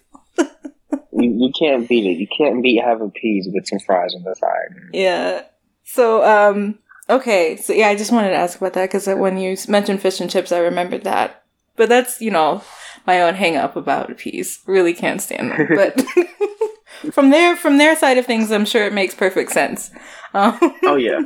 [1.13, 2.19] You, you can't beat it.
[2.19, 4.75] You can't beat having peas with some fries on the side.
[4.93, 5.43] Yeah.
[5.85, 6.79] So, um,
[7.09, 7.57] okay.
[7.57, 10.31] So, yeah, I just wanted to ask about that because when you mentioned fish and
[10.31, 11.45] chips, I remembered that.
[11.77, 12.63] But that's, you know,
[13.07, 14.61] my own hang up about peas.
[14.67, 15.69] Really can't stand them.
[15.77, 19.91] But from their from their side of things, I'm sure it makes perfect sense.
[20.35, 21.21] Um, oh yeah,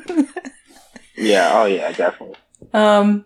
[1.17, 2.37] yeah, oh yeah, definitely.
[2.73, 3.25] Um,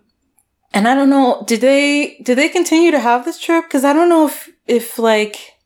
[0.73, 3.65] and I don't know, did they did they continue to have this trip?
[3.65, 5.56] Because I don't know if if like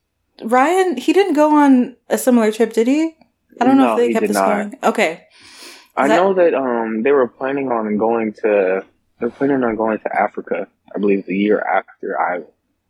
[0.43, 3.15] Ryan he didn't go on a similar trip, did he?
[3.59, 4.77] I don't no, know if they kept this going.
[4.83, 5.11] Okay.
[5.11, 5.19] Is
[5.97, 8.85] I that- know that um they were planning on going to
[9.19, 10.67] they're planning on going to Africa.
[10.95, 12.41] I believe the year after I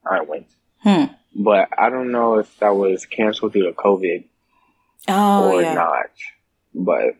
[0.06, 0.48] I went.
[0.80, 4.26] Hmm but I don't know if that was canceled due to COVID
[5.08, 5.74] oh, or yeah.
[5.74, 6.10] not.
[6.74, 7.16] But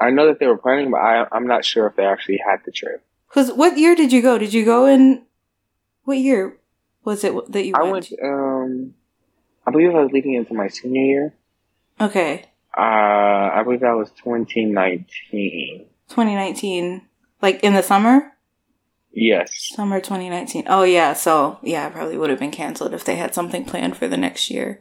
[0.00, 2.60] I know that they were planning, but I, I'm not sure if they actually had
[2.64, 3.04] the trip.
[3.28, 4.38] Because what year did you go?
[4.38, 5.24] Did you go in?
[6.04, 6.58] What year
[7.04, 7.74] was it that you?
[7.74, 8.10] I went.
[8.10, 8.94] went um,
[9.68, 11.34] I believe I was leading into my senior year.
[12.00, 12.46] Okay.
[12.74, 15.84] Uh, I believe that was 2019.
[16.08, 17.02] 2019,
[17.42, 18.32] like in the summer.
[19.12, 19.68] Yes.
[19.74, 20.64] Summer 2019.
[20.68, 23.98] Oh yeah, so yeah, it probably would have been canceled if they had something planned
[23.98, 24.80] for the next year.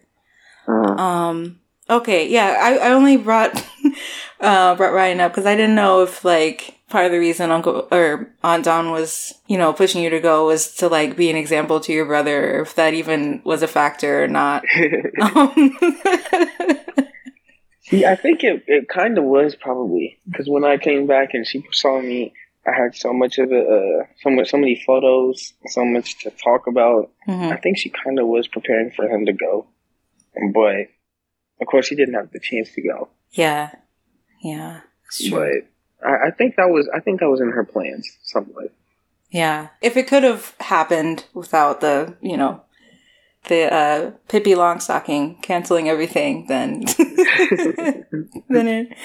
[0.70, 0.94] Uh-huh.
[0.94, 1.60] Um.
[1.90, 2.30] Okay.
[2.30, 2.58] Yeah.
[2.58, 3.56] I, I only brought
[4.40, 7.88] uh brought Ryan up because I didn't know if like part of the reason Uncle
[7.92, 11.36] or Aunt Dawn was you know pushing you to go was to like be an
[11.36, 14.64] example to your brother, if that even was a factor or not.
[15.22, 15.78] um.
[17.82, 21.48] See, I think it it kind of was probably because when I came back and
[21.48, 22.34] she saw me
[22.68, 26.32] I had so much of it, uh, so much, so many photos, so much to
[26.32, 27.12] talk about.
[27.28, 27.54] Mm-hmm.
[27.54, 29.68] I think she kind of was preparing for him to go,
[30.54, 30.88] but
[31.62, 33.08] of course he didn't have the chance to go.
[33.32, 33.72] Yeah,
[34.42, 34.82] yeah,
[35.32, 35.70] But
[36.06, 38.72] I, I, think that was, I think that was in her plans, somewhat.
[39.30, 42.62] Yeah, if it could have happened without the, you know,
[43.48, 46.82] the uh, Pippi Longstocking canceling everything, then
[48.50, 48.98] then it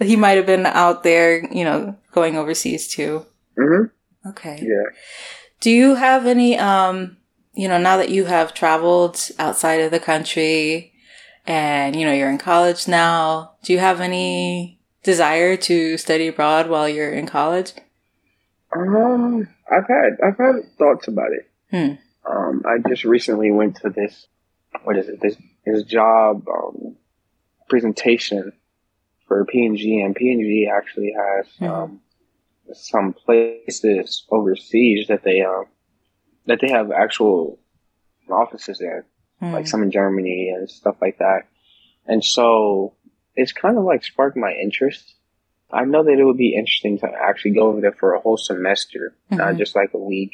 [0.00, 3.26] he might have been out there, you know, going overseas too.
[3.58, 4.28] Mm-hmm.
[4.28, 4.58] Okay.
[4.62, 4.90] Yeah.
[5.60, 7.16] Do you have any, um,
[7.54, 10.92] you know, now that you have traveled outside of the country
[11.46, 16.68] and, you know, you're in college now, do you have any desire to study abroad
[16.68, 17.72] while you're in college?
[18.74, 21.50] Um, I've had, I've had thoughts about it.
[21.70, 22.30] Hmm.
[22.30, 24.26] Um, I just recently went to this,
[24.84, 26.96] what is it, this, this job, um,
[27.68, 28.52] presentation
[29.26, 31.64] for P&G, and P&G actually has mm-hmm.
[31.72, 32.00] um,
[32.72, 35.64] some places overseas that they um,
[36.46, 37.58] that they have actual
[38.30, 39.02] offices in,
[39.42, 39.52] mm-hmm.
[39.52, 41.42] like some in Germany and stuff like that.
[42.06, 42.94] And so
[43.38, 45.14] it's kind of like sparked my interest.
[45.70, 48.36] I know that it would be interesting to actually go over there for a whole
[48.36, 49.36] semester, mm-hmm.
[49.36, 50.32] not just like a week.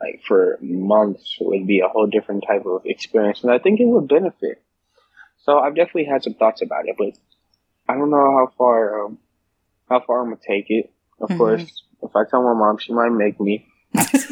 [0.00, 3.80] like for months it would be a whole different type of experience, and I think
[3.80, 4.62] it would benefit.
[5.38, 7.18] So I've definitely had some thoughts about it, but
[7.88, 9.18] I don't know how far um,
[9.88, 10.92] how far I'm gonna take it.
[11.20, 11.38] Of mm-hmm.
[11.38, 13.66] course, if I tell my mom, she might make me,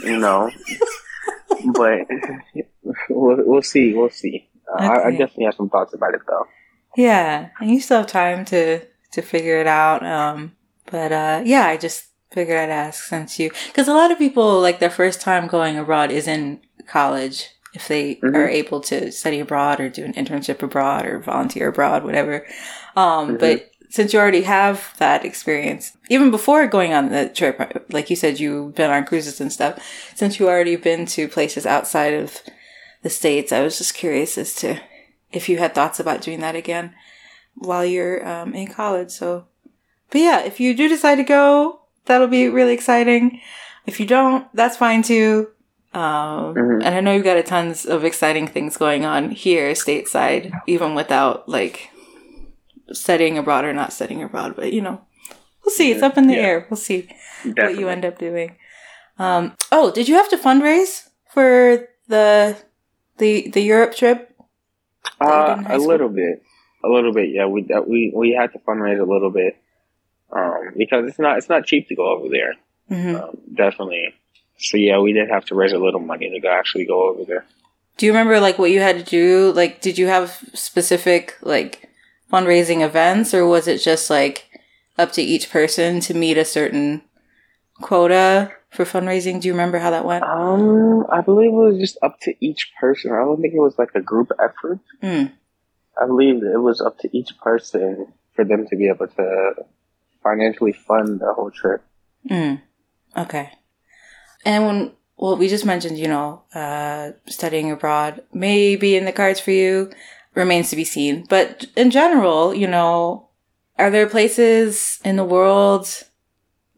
[0.05, 0.51] you know.
[1.73, 2.07] but
[3.11, 3.95] we'll, we'll see.
[3.95, 4.49] We'll see.
[4.69, 4.87] Uh, okay.
[4.87, 6.47] I, I, definitely have some thoughts about it, though.
[6.99, 8.81] Yeah, and you still have time to
[9.13, 10.05] to figure it out.
[10.05, 10.57] Um,
[10.91, 14.61] but uh, yeah, I just figured I'd ask since you, because a lot of people
[14.61, 18.35] like their first time going abroad is in college if they mm-hmm.
[18.35, 22.45] are able to study abroad or do an internship abroad or volunteer abroad, whatever.
[22.97, 23.37] Um, mm-hmm.
[23.37, 28.17] But since you already have that experience, even before going on the trip, like you
[28.17, 29.79] said, you've been on cruises and stuff,
[30.17, 32.43] since you already been to places outside of
[33.03, 34.81] the States, I was just curious as to
[35.33, 36.95] if you had thoughts about doing that again
[37.55, 39.11] while you're um, in college.
[39.11, 39.47] So,
[40.11, 43.41] but yeah, if you do decide to go, that'll be really exciting.
[43.87, 45.49] If you don't, that's fine too.
[45.95, 46.83] Um, mm-hmm.
[46.83, 50.95] and I know you've got a tons of exciting things going on here stateside, even
[50.95, 51.91] without like
[52.93, 55.01] studying abroad or not studying abroad, but you know,
[55.64, 55.91] we'll see.
[55.91, 56.41] It's up in the yeah.
[56.41, 56.66] air.
[56.68, 57.09] We'll see
[57.43, 57.64] Definitely.
[57.64, 58.57] what you end up doing.
[59.18, 62.57] Um, oh, did you have to fundraise for the
[63.16, 64.28] the the Europe trip?
[65.21, 66.43] Uh, a little bit,
[66.85, 67.31] a little bit.
[67.31, 69.57] Yeah, we we we had to fundraise a little bit
[70.31, 72.55] um, because it's not it's not cheap to go over there.
[72.91, 73.17] Mm-hmm.
[73.17, 74.15] Um, definitely.
[74.59, 77.25] So yeah, we did have to raise a little money to go actually go over
[77.25, 77.45] there.
[77.97, 79.53] Do you remember like what you had to do?
[79.53, 81.91] Like, did you have specific like
[82.33, 84.49] fundraising events or was it just like
[84.97, 87.03] up to each person to meet a certain
[87.81, 89.41] quota for fundraising?
[89.41, 90.24] Do you remember how that went?
[90.24, 93.12] Um, I believe it was just up to each person.
[93.12, 94.81] I don't think it was like a group effort.
[95.03, 95.33] Mm.
[96.01, 99.53] I believe it was up to each person for them to be able to
[100.22, 101.83] financially fund the whole trip.
[102.29, 102.62] Mm.
[103.16, 103.51] Okay.
[104.45, 109.12] And when well, we just mentioned, you know, uh, studying abroad may be in the
[109.12, 109.91] cards for you
[110.35, 111.26] remains to be seen.
[111.29, 113.29] But in general, you know,
[113.79, 116.05] are there places in the world,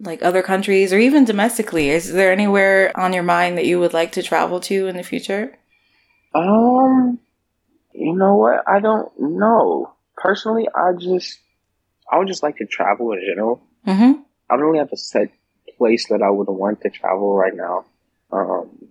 [0.01, 3.92] like other countries or even domestically, is there anywhere on your mind that you would
[3.92, 5.59] like to travel to in the future?
[6.34, 7.18] Um,
[7.92, 8.62] you know what?
[8.66, 9.92] I don't know.
[10.16, 11.38] Personally, I just,
[12.11, 13.62] I would just like to travel in general.
[13.86, 14.22] Mm-hmm.
[14.48, 15.30] I don't really have a set
[15.76, 17.84] place that I would want to travel right now.
[18.32, 18.88] Um,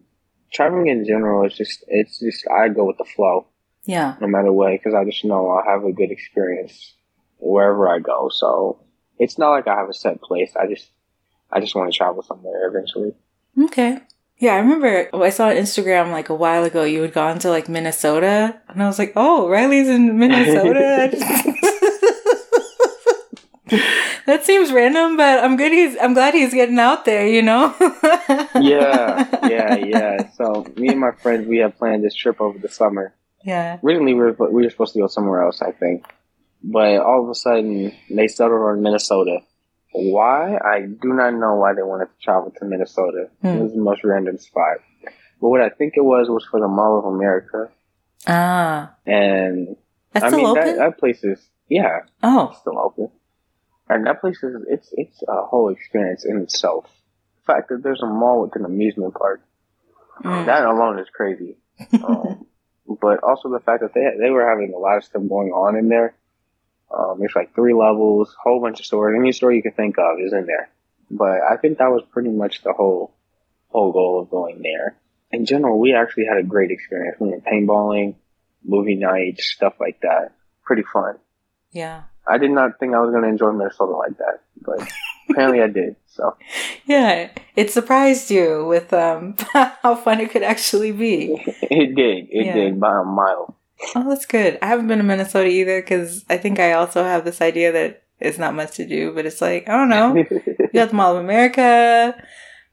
[0.51, 3.47] traveling in general is just, it's just, I go with the flow.
[3.85, 4.15] Yeah.
[4.21, 6.93] No matter what, because I just know I'll have a good experience
[7.37, 8.29] wherever I go.
[8.29, 8.83] So
[9.17, 10.51] it's not like I have a set place.
[10.55, 10.89] I just,
[11.51, 13.13] I just want to travel somewhere eventually.
[13.59, 13.99] Okay.
[14.39, 17.39] Yeah, I remember oh, I saw on Instagram like a while ago you had gone
[17.39, 21.09] to like Minnesota, and I was like, "Oh, Riley's in Minnesota."
[24.25, 25.73] that seems random, but I'm good.
[25.73, 27.27] He's I'm glad he's getting out there.
[27.27, 27.75] You know.
[28.55, 30.29] yeah, yeah, yeah.
[30.39, 33.13] So me and my friends we have planned this trip over the summer.
[33.43, 33.77] Yeah.
[33.83, 36.05] Originally, we were we were supposed to go somewhere else, I think,
[36.63, 39.41] but all of a sudden they settled on Minnesota.
[39.91, 40.55] Why?
[40.55, 43.29] I do not know why they wanted to travel to Minnesota.
[43.41, 43.47] Hmm.
[43.47, 44.77] It was the most random spot.
[45.41, 47.69] But what I think it was was for the Mall of America.
[48.27, 48.93] Ah.
[49.05, 49.77] And
[50.13, 52.01] That's I mean that that place is yeah.
[52.21, 52.55] Oh.
[52.61, 53.11] Still open.
[53.87, 56.85] And that place is it's it's a whole experience in itself.
[57.37, 59.41] The fact that there's a mall with an amusement park.
[60.23, 60.45] Mm.
[60.45, 61.57] That alone is crazy.
[62.03, 62.45] Um,
[63.01, 65.77] but also the fact that they they were having a lot of stuff going on
[65.77, 66.15] in there.
[66.91, 69.15] Um, there's like three levels, whole bunch of stores.
[69.17, 70.69] Any store you could think of is in there.
[71.11, 73.13] But I think that was pretty much the whole
[73.69, 74.95] whole goal of going there.
[75.31, 77.17] In general, we actually had a great experience.
[77.19, 78.15] We went paintballing,
[78.63, 80.31] movie nights, stuff like that.
[80.63, 81.19] Pretty fun.
[81.71, 82.03] Yeah.
[82.27, 84.91] I did not think I was going to enjoy Minnesota like that, but
[85.29, 85.95] apparently I did.
[86.07, 86.35] So
[86.85, 91.41] yeah, it surprised you with um, how fun it could actually be.
[91.45, 92.27] it did.
[92.29, 92.53] It yeah.
[92.53, 93.55] did by a mile.
[93.95, 94.59] Oh, that's good.
[94.61, 98.03] I haven't been to Minnesota either because I think I also have this idea that
[98.19, 100.15] it's not much to do, but it's like I don't know.
[100.59, 102.21] you got the Mall of America,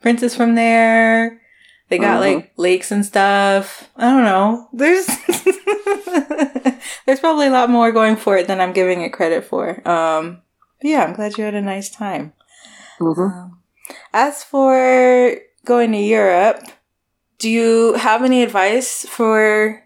[0.01, 1.41] Prince's from there.
[1.89, 2.35] They got uh-huh.
[2.35, 3.89] like lakes and stuff.
[3.97, 4.69] I don't know.
[4.73, 5.07] There's
[7.07, 9.87] there's probably a lot more going for it than I'm giving it credit for.
[9.89, 10.43] Um,
[10.83, 12.33] yeah, I'm glad you had a nice time.
[12.99, 13.21] Mm-hmm.
[13.21, 13.59] Um,
[14.13, 16.65] as for going to Europe,
[17.39, 19.86] do you have any advice for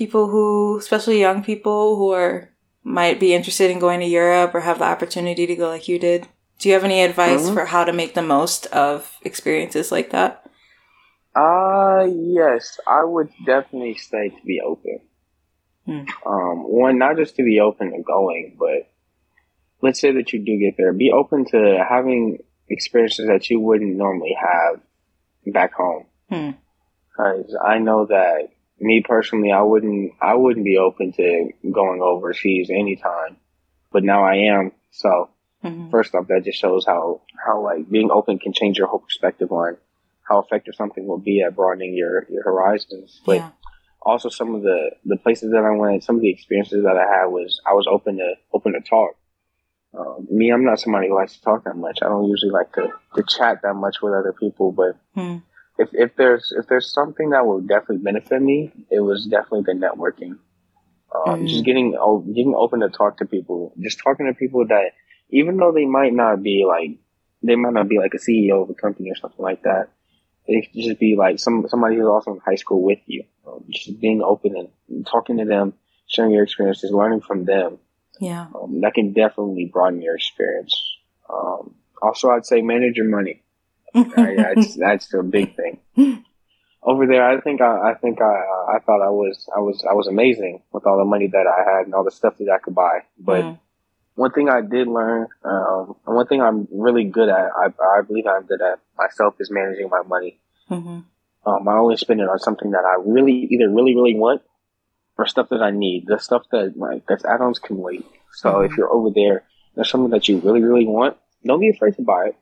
[0.00, 2.48] people who, especially young people who are
[2.82, 5.98] might be interested in going to Europe or have the opportunity to go like you
[5.98, 6.26] did?
[6.58, 7.52] Do you have any advice mm-hmm.
[7.52, 10.48] for how to make the most of experiences like that?
[11.36, 15.00] Uh, yes, I would definitely say to be open.
[15.84, 16.04] Hmm.
[16.26, 18.88] Um, one, not just to be open to going, but
[19.82, 22.38] let's say that you do get there, be open to having
[22.70, 24.80] experiences that you wouldn't normally have
[25.46, 26.06] back home.
[26.30, 26.50] Hmm.
[27.10, 28.48] because I know that
[28.80, 33.36] me personally, I wouldn't, I wouldn't be open to going overseas anytime,
[33.92, 34.72] but now I am.
[34.90, 35.30] So
[35.62, 35.90] mm-hmm.
[35.90, 39.52] first off, that just shows how, how like being open can change your whole perspective
[39.52, 39.76] on
[40.28, 43.20] how effective something will be at broadening your, your horizons.
[43.26, 43.50] But yeah.
[44.00, 47.18] also some of the, the places that I went, some of the experiences that I
[47.18, 49.16] had was, I was open to, open to talk.
[49.92, 51.98] Um, me, I'm not somebody who likes to talk that much.
[52.00, 55.38] I don't usually like to, to chat that much with other people, but hmm
[55.80, 59.80] if if there's if there's something that will definitely benefit me, it was definitely the
[59.80, 60.38] networking.
[61.14, 61.48] Um, mm.
[61.48, 64.92] Just getting getting open to talk to people, just talking to people that
[65.30, 66.98] even though they might not be like
[67.42, 69.88] they might not be like a CEO of a company or something like that,
[70.46, 73.24] it could just be like some somebody who's also in high school with you.
[73.46, 75.72] Um, just being open and talking to them,
[76.06, 77.78] sharing your experiences, learning from them.
[78.20, 80.78] Yeah, um, that can definitely broaden your experience.
[81.32, 83.42] Um, also, I'd say manage your money
[83.94, 86.24] that's that's the big thing.
[86.82, 89.94] Over there, I think I, I think I I thought I was I was I
[89.94, 92.58] was amazing with all the money that I had and all the stuff that I
[92.58, 93.00] could buy.
[93.18, 93.58] But mm.
[94.14, 98.02] one thing I did learn, um, and one thing I'm really good at, I I
[98.02, 100.40] believe I'm good at myself is managing my money.
[100.70, 101.00] Mm-hmm.
[101.46, 104.42] Um, I only spend it on something that I really either really really want
[105.18, 106.06] or stuff that I need.
[106.06, 108.06] The stuff that like that's add-ons can wait.
[108.32, 108.72] So mm-hmm.
[108.72, 112.02] if you're over there, there's something that you really really want, don't be afraid to
[112.02, 112.36] buy it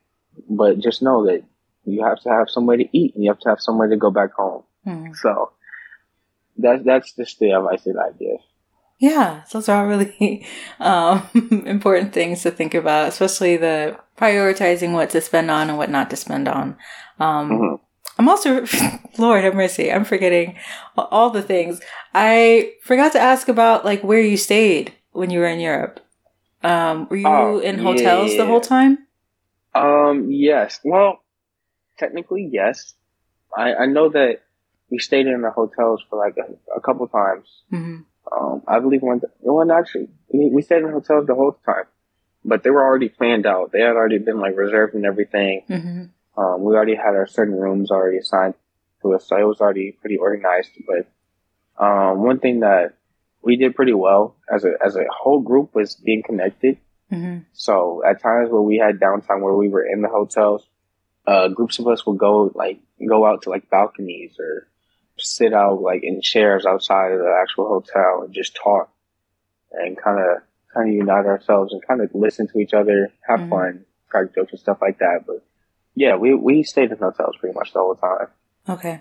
[0.49, 1.43] but just know that
[1.85, 4.11] you have to have somewhere to eat and you have to have somewhere to go
[4.11, 4.63] back home.
[4.87, 5.17] Mm.
[5.17, 5.53] So
[6.57, 8.41] that's that's just the advice that I give.
[8.99, 10.47] Yeah, those are all really
[10.81, 11.29] um,
[11.67, 16.11] important things to think about, especially the prioritizing what to spend on and what not
[16.11, 16.77] to spend on.
[17.21, 17.75] Um, mm-hmm.
[18.19, 18.67] I'm also,
[19.19, 20.57] Lord have mercy, I'm forgetting
[20.97, 21.81] all the things.
[22.15, 26.01] I forgot to ask about like where you stayed when you were in Europe.
[26.65, 28.39] Um, were you oh, in hotels yeah.
[28.39, 29.07] the whole time?
[29.75, 30.81] Um, yes.
[30.85, 31.23] Well,
[31.99, 32.95] technically, yes.
[33.57, 34.43] I, I know that
[34.91, 37.49] we stayed in the hotels for like a, a couple times.
[37.73, 38.03] Mm-hmm.
[38.31, 41.85] Um, I believe one, one actually, we, we stayed in hotels the whole time,
[42.45, 43.73] but they were already planned out.
[43.73, 45.63] They had already been like reserved and everything.
[45.69, 46.41] Mm-hmm.
[46.41, 48.55] Um, we already had our certain rooms already assigned
[49.03, 50.71] to us, so it was already pretty organized.
[50.87, 52.95] But, um, one thing that
[53.43, 56.79] we did pretty well as a, as a whole group was being connected.
[57.13, 57.39] Mm-hmm.
[57.53, 60.67] So at times where we had downtime where we were in the hotels,
[61.27, 64.69] uh, groups of us would go like go out to like balconies or
[65.19, 68.93] sit out like in chairs outside of the actual hotel and just talk
[69.73, 70.43] and kind of
[70.73, 73.51] kind of unite ourselves and kind of listen to each other, have mm-hmm.
[73.51, 75.25] fun, crack jokes and stuff like that.
[75.27, 75.45] But
[75.95, 78.29] yeah, we we stayed in hotels pretty much the whole time.
[78.69, 79.01] Okay.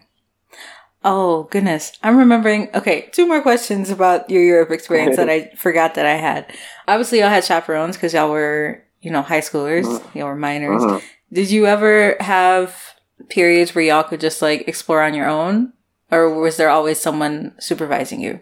[1.03, 1.91] Oh goodness.
[2.03, 6.15] I'm remembering okay, two more questions about your Europe experience that I forgot that I
[6.15, 6.51] had.
[6.87, 10.17] Obviously y'all had chaperones because y'all were, you know, high schoolers, mm-hmm.
[10.17, 10.83] y'all were minors.
[10.83, 10.99] Uh-huh.
[11.31, 12.75] Did you ever have
[13.29, 15.73] periods where y'all could just like explore on your own?
[16.09, 18.39] Or was there always someone supervising you?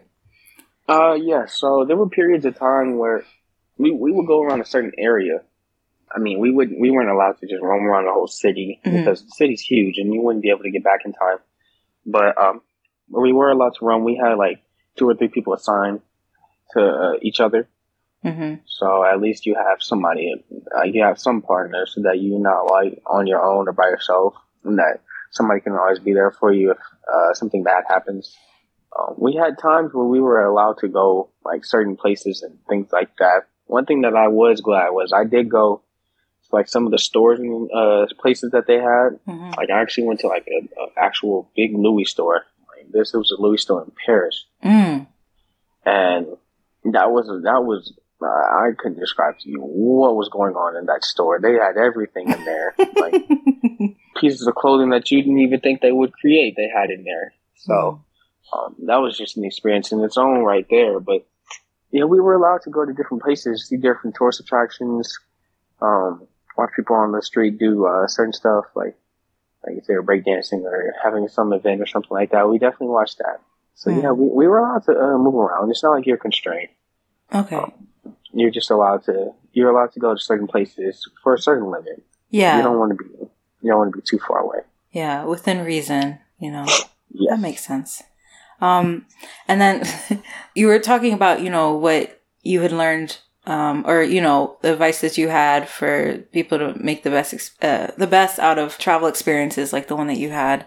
[0.88, 3.24] Uh yeah, so there were periods of time where
[3.78, 5.42] we, we would go around a certain area.
[6.14, 6.80] I mean, we wouldn't.
[6.80, 8.98] we weren't allowed to just roam around the whole city mm-hmm.
[8.98, 11.38] because the city's huge and you wouldn't be able to get back in time.
[12.06, 12.62] But um,
[13.08, 14.04] we were allowed to run.
[14.04, 14.62] We had like
[14.96, 16.00] two or three people assigned
[16.72, 17.68] to uh, each other.
[18.24, 18.62] Mm-hmm.
[18.66, 20.44] So at least you have somebody,
[20.76, 23.88] uh, you have some partners so that you're not like on your own or by
[23.88, 24.34] yourself,
[24.64, 25.00] and that
[25.30, 26.78] somebody can always be there for you if
[27.12, 28.34] uh, something bad happens.
[28.98, 32.88] Um, we had times where we were allowed to go like certain places and things
[32.92, 33.46] like that.
[33.66, 35.82] One thing that I was glad was I did go
[36.52, 39.18] like some of the stores and uh, places that they had.
[39.26, 39.50] Mm-hmm.
[39.56, 42.44] Like I actually went to like an actual big Louis store.
[42.68, 45.06] Like this was a Louis store in Paris, mm.
[45.84, 46.26] and
[46.84, 47.92] that was that was
[48.22, 51.38] uh, I couldn't describe to you what was going on in that store.
[51.40, 53.28] They had everything in there, like
[54.16, 56.54] pieces of clothing that you didn't even think they would create.
[56.56, 58.02] They had in there, so
[58.52, 58.58] mm.
[58.58, 61.00] um, that was just an experience in its own right there.
[61.00, 61.26] But
[61.90, 65.18] yeah, we were allowed to go to different places, see different tourist attractions.
[65.80, 66.26] Um,
[66.56, 68.96] watch people on the street do uh, certain stuff, like
[69.66, 72.48] like if they were breakdancing or having some event or something like that.
[72.48, 73.40] We definitely watched that.
[73.74, 75.70] So yeah, we, we were allowed to uh, move around.
[75.70, 76.70] It's not like you're constrained.
[77.34, 77.56] Okay.
[77.56, 77.72] Um,
[78.32, 79.32] you're just allowed to.
[79.52, 82.02] You're allowed to go to certain places for a certain limit.
[82.30, 82.56] Yeah.
[82.58, 83.10] You don't want to be.
[83.62, 84.60] You don't want to be too far away.
[84.92, 86.18] Yeah, within reason.
[86.38, 86.64] You know.
[87.10, 87.30] yes.
[87.30, 88.02] That makes sense.
[88.60, 89.06] Um,
[89.48, 90.22] and then
[90.54, 94.72] you were talking about you know what you had learned um, or you know the
[94.72, 98.78] advice that you had for people to make the best uh, the best out of
[98.78, 100.66] travel experiences like the one that you had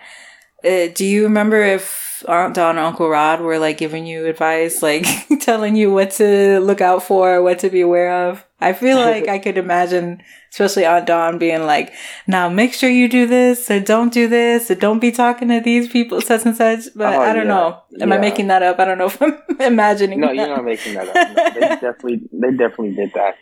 [0.63, 4.81] Uh, do you remember if Aunt Dawn or Uncle Rod were like giving you advice,
[4.89, 5.05] like
[5.41, 8.45] telling you what to look out for, what to be aware of?
[8.61, 11.93] I feel like I could imagine, especially Aunt Dawn being like,
[12.27, 15.61] now make sure you do this and don't do this and don't be talking to
[15.61, 16.85] these people, such and such.
[16.95, 17.53] But oh, I don't yeah.
[17.53, 17.81] know.
[18.01, 18.15] Am yeah.
[18.15, 18.79] I making that up?
[18.79, 20.35] I don't know if I'm imagining No, that.
[20.35, 21.37] you're not making that up.
[21.37, 23.35] No, they definitely, they definitely did that.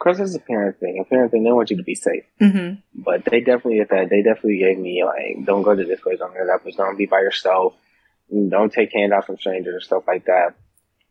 [0.00, 1.00] Course, it's a parent thing.
[1.00, 2.24] A parent thing, they want you to be safe.
[2.40, 3.02] Mm-hmm.
[3.02, 4.08] But they definitely did that.
[4.08, 6.76] They definitely gave me, like, don't go to this place, don't go to that place,
[6.76, 7.74] don't be by yourself,
[8.30, 10.54] don't take handouts from strangers and stuff like that.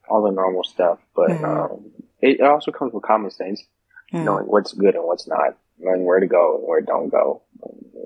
[0.10, 1.00] All the normal stuff.
[1.14, 1.46] But mm-hmm.
[1.46, 3.62] um, it also comes with common sense,
[4.14, 4.24] mm-hmm.
[4.24, 7.42] knowing what's good and what's not, knowing where to go and where don't go.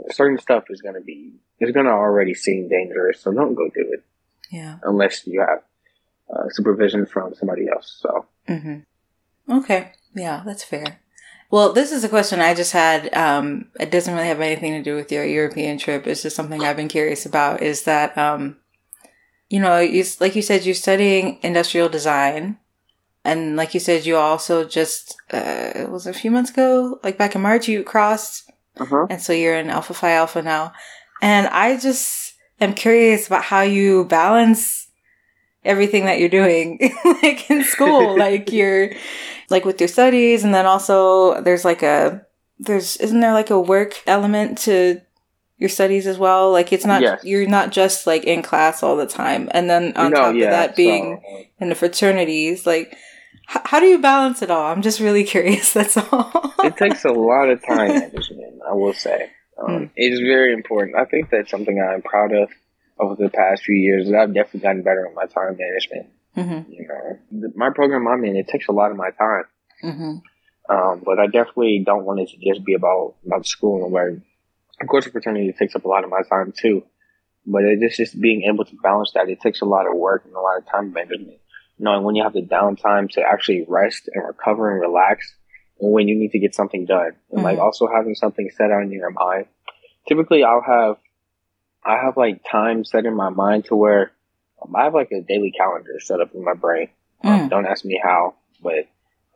[0.09, 3.67] Certain stuff is going to be, is going to already seem dangerous, so don't go
[3.67, 4.03] do it.
[4.49, 4.79] Yeah.
[4.81, 5.61] Unless you have
[6.33, 7.99] uh, supervision from somebody else.
[8.01, 8.25] So.
[8.49, 9.57] Mm-hmm.
[9.59, 9.91] Okay.
[10.15, 10.99] Yeah, that's fair.
[11.49, 13.13] Well, this is a question I just had.
[13.13, 16.07] Um, it doesn't really have anything to do with your European trip.
[16.07, 17.61] It's just something I've been curious about.
[17.61, 18.57] Is that, um,
[19.49, 22.57] you know, you, like you said, you're studying industrial design,
[23.25, 27.17] and like you said, you also just uh, it was a few months ago, like
[27.17, 28.49] back in March, you crossed,
[28.79, 29.07] uh-huh.
[29.09, 30.71] and so you're in Alpha Phi Alpha now.
[31.21, 34.87] And I just am curious about how you balance
[35.63, 36.79] everything that you're doing,
[37.21, 38.91] like in school, like you're
[39.49, 42.25] like with your studies and then also there's like a
[42.59, 45.01] there's isn't there like a work element to
[45.57, 46.51] your studies as well?
[46.51, 47.23] Like it's not yes.
[47.23, 49.49] you're not just like in class all the time.
[49.51, 52.95] And then on no, top yeah, of that being so, in the fraternities like
[53.49, 54.71] h- how do you balance it all?
[54.71, 56.53] I'm just really curious that's all.
[56.63, 59.31] It takes a lot of time management i will say.
[59.61, 59.89] Um, mm.
[59.95, 60.95] it is very important.
[60.95, 62.49] I think that's something i'm proud of
[63.01, 66.71] over the past few years i've definitely gotten better at my time management Mm-hmm.
[66.71, 69.43] You know, my program I'm in, it takes a lot of my time.
[69.83, 70.73] Mm-hmm.
[70.73, 74.21] Um, but I definitely don't want it to just be about about school and where,
[74.81, 76.83] of course, the fraternity takes up a lot of my time too.
[77.45, 79.27] But it's just being able to balance that.
[79.27, 81.39] It takes a lot of work and a lot of time management.
[81.79, 85.35] Knowing when you have the downtime to actually rest and recover and relax,
[85.79, 87.43] and when you need to get something done, and mm-hmm.
[87.43, 89.47] like also having something set on your mind.
[90.07, 90.97] Typically, I'll have
[91.83, 94.11] I have like time set in my mind to where
[94.61, 96.89] um, I have like a daily calendar set up in my brain.
[97.23, 97.49] Um, mm.
[97.49, 98.87] Don't ask me how, but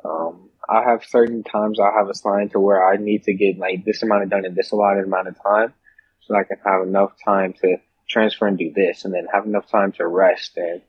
[0.03, 3.85] um, I have certain times I have assigned to where I need to get like
[3.85, 5.73] this amount of done in this allotted amount of time,
[6.21, 7.77] so I can have enough time to
[8.07, 10.81] transfer and do this, and then have enough time to rest and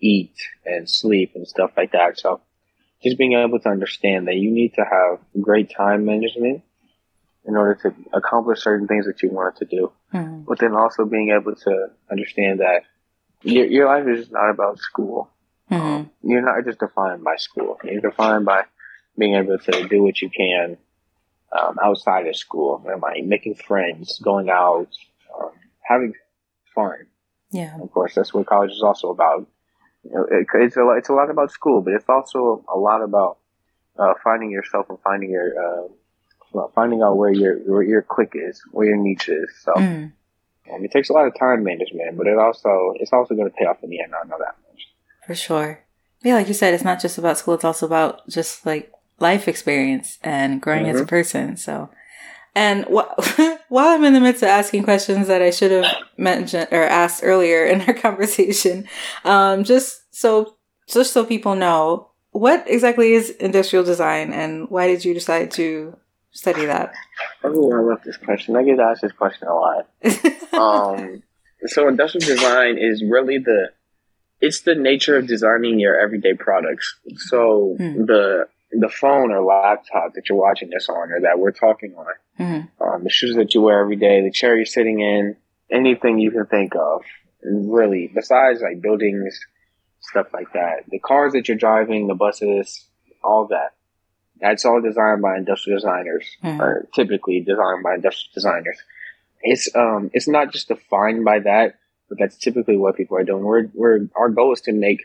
[0.00, 0.34] eat
[0.64, 2.18] and sleep and stuff like that.
[2.18, 2.40] So
[3.02, 6.62] just being able to understand that you need to have great time management
[7.46, 10.44] in order to accomplish certain things that you wanted to do, mm.
[10.46, 12.82] but then also being able to understand that
[13.42, 15.30] your, your life is not about school.
[15.70, 15.82] Mm-hmm.
[15.82, 17.78] Um, you're not just defined by school.
[17.84, 18.64] You're defined by
[19.18, 20.76] being able to do what you can
[21.52, 24.88] um, outside of school, and like making friends, going out,
[25.34, 26.14] um, having
[26.74, 27.06] fun.
[27.50, 27.78] Yeah.
[27.80, 29.46] Of course, that's what college is also about.
[30.02, 33.02] You know, it, it's a it's a lot about school, but it's also a lot
[33.02, 33.38] about
[33.98, 35.88] uh, finding yourself and finding your uh,
[36.74, 39.50] finding out where your where your clique is, where your niche is.
[39.62, 39.72] So.
[39.74, 40.12] Mm.
[40.72, 43.54] Um, it takes a lot of time management, but it also it's also going to
[43.54, 44.14] pay off in the end.
[44.14, 44.88] I know that much.
[45.26, 45.80] For sure.
[46.22, 48.90] Yeah, like you said, it's not just about school; it's also about just like
[49.20, 50.94] life experience and growing mm-hmm.
[50.94, 51.08] as a mm-hmm.
[51.10, 51.56] person.
[51.56, 51.90] So,
[52.54, 56.68] and wh- while I'm in the midst of asking questions that I should have mentioned
[56.72, 58.88] or asked earlier in our conversation,
[59.24, 60.56] um, just so
[60.88, 65.96] just so people know, what exactly is industrial design, and why did you decide to
[66.34, 66.92] study that?
[67.42, 68.56] Oh, I love this question.
[68.56, 69.88] I get asked this question a lot.
[70.52, 71.22] um,
[71.66, 73.70] so industrial design is really the
[74.40, 76.96] it's the nature of designing your everyday products.
[77.16, 78.06] So mm.
[78.06, 82.06] the the phone or laptop that you're watching this on or that we're talking on,
[82.38, 82.82] mm-hmm.
[82.82, 85.36] um, the shoes that you wear every day, the chair you're sitting in,
[85.70, 87.02] anything you can think of,
[87.44, 89.38] really, besides like buildings,
[90.00, 92.84] stuff like that, the cars that you're driving, the buses,
[93.22, 93.74] all that.
[94.40, 96.60] That's all designed by industrial designers, mm-hmm.
[96.60, 98.78] or typically designed by industrial designers.
[99.42, 101.78] It's um, it's not just defined by that,
[102.08, 103.44] but that's typically what people are doing.
[103.44, 105.02] We're, we're our goal is to make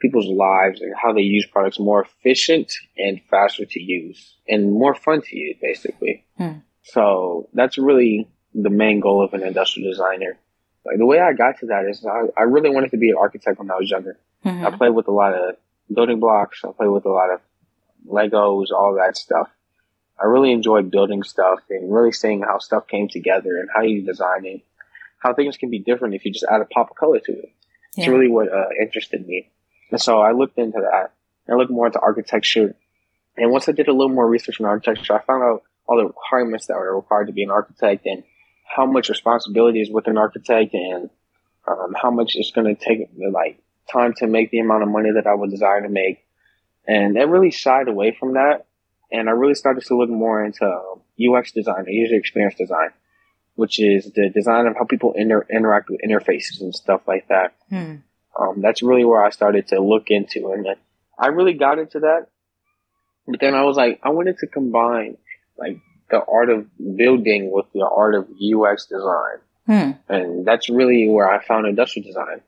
[0.00, 4.94] people's lives and how they use products more efficient and faster to use and more
[4.94, 6.24] fun to use, basically.
[6.36, 6.58] Hmm.
[6.82, 10.38] So that's really the main goal of an industrial designer.
[10.84, 13.16] Like the way I got to that is I, I really wanted to be an
[13.18, 14.18] architect when I was younger.
[14.44, 14.66] Mm-hmm.
[14.66, 15.56] I played with a lot of
[15.92, 16.62] building blocks.
[16.64, 17.40] I played with a lot of
[18.08, 19.48] Legos, all that stuff.
[20.20, 24.02] I really enjoyed building stuff and really seeing how stuff came together and how you
[24.02, 24.62] design it,
[25.18, 27.52] how things can be different if you just add a pop of color to it.
[27.96, 28.04] Yeah.
[28.04, 29.50] It's really what uh, interested me.
[29.90, 31.12] And so I looked into that.
[31.50, 32.74] I looked more into architecture.
[33.36, 36.06] And once I did a little more research on architecture, I found out all the
[36.06, 38.24] requirements that were required to be an architect and
[38.64, 41.08] how much responsibility is with an architect and
[41.66, 45.12] um, how much it's going to take, like time to make the amount of money
[45.12, 46.24] that I would desire to make,
[46.88, 48.64] and it really shied away from that.
[49.12, 50.66] And I really started to look more into
[51.20, 52.88] UX design, user experience design,
[53.54, 57.54] which is the design of how people inter- interact with interfaces and stuff like that.
[57.68, 57.96] Hmm.
[58.40, 60.66] Um, that's really where I started to look into, and
[61.18, 62.28] I really got into that.
[63.26, 65.18] But then I was like, I wanted to combine
[65.58, 65.78] like
[66.10, 66.66] the art of
[66.96, 69.38] building with the art of UX design.
[69.66, 69.90] Hmm.
[70.08, 72.40] And that's really where I found industrial design.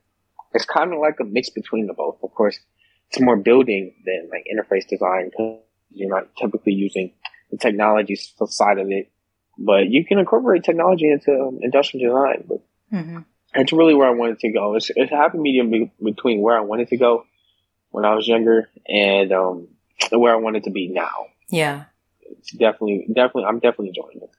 [0.54, 2.16] It's kind of like a mix between the both.
[2.22, 2.58] Of course,
[3.10, 5.58] it's more building than like interface design because
[5.90, 7.12] you're not typically using
[7.50, 9.10] the technology side of it.
[9.58, 12.44] But you can incorporate technology into um, industrial design.
[12.48, 13.18] But mm-hmm.
[13.54, 14.76] that's really where I wanted to go.
[14.76, 17.24] It's, it's a happy medium be- between where I wanted to go
[17.90, 19.68] when I was younger and um,
[20.10, 21.26] where I wanted to be now.
[21.50, 21.84] Yeah
[22.30, 24.30] it's definitely, definitely, I'm definitely enjoying it.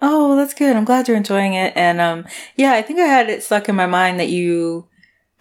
[0.00, 0.76] Oh, that's good.
[0.76, 1.72] I'm glad you're enjoying it.
[1.76, 2.26] And um,
[2.56, 4.88] yeah, I think I had it stuck in my mind that you,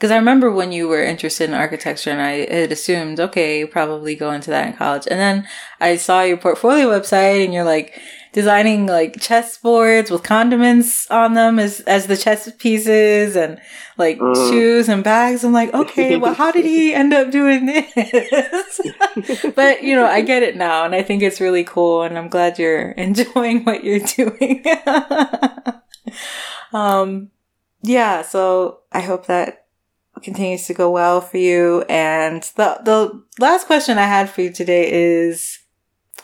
[0.03, 3.67] because I remember when you were interested in architecture, and I had assumed, okay, you
[3.67, 5.07] probably go into that in college.
[5.09, 5.47] And then
[5.79, 7.97] I saw your portfolio website, and you're like,
[8.33, 13.61] designing like chess boards with condiments on them as as the chess pieces and
[13.97, 14.33] like uh.
[14.49, 15.45] shoes and bags.
[15.45, 18.81] I'm like, okay, well, how did he end up doing this?
[19.55, 22.27] but you know, I get it now, and I think it's really cool, and I'm
[22.27, 24.65] glad you're enjoying what you're doing.
[26.73, 27.31] um,
[27.83, 28.21] yeah.
[28.23, 29.62] So I hope that
[30.23, 31.81] continues to go well for you.
[31.89, 35.59] And the the last question I had for you today is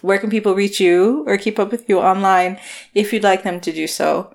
[0.02, 2.60] where can people reach you or keep up with you online
[2.94, 4.34] if you'd like them to do so?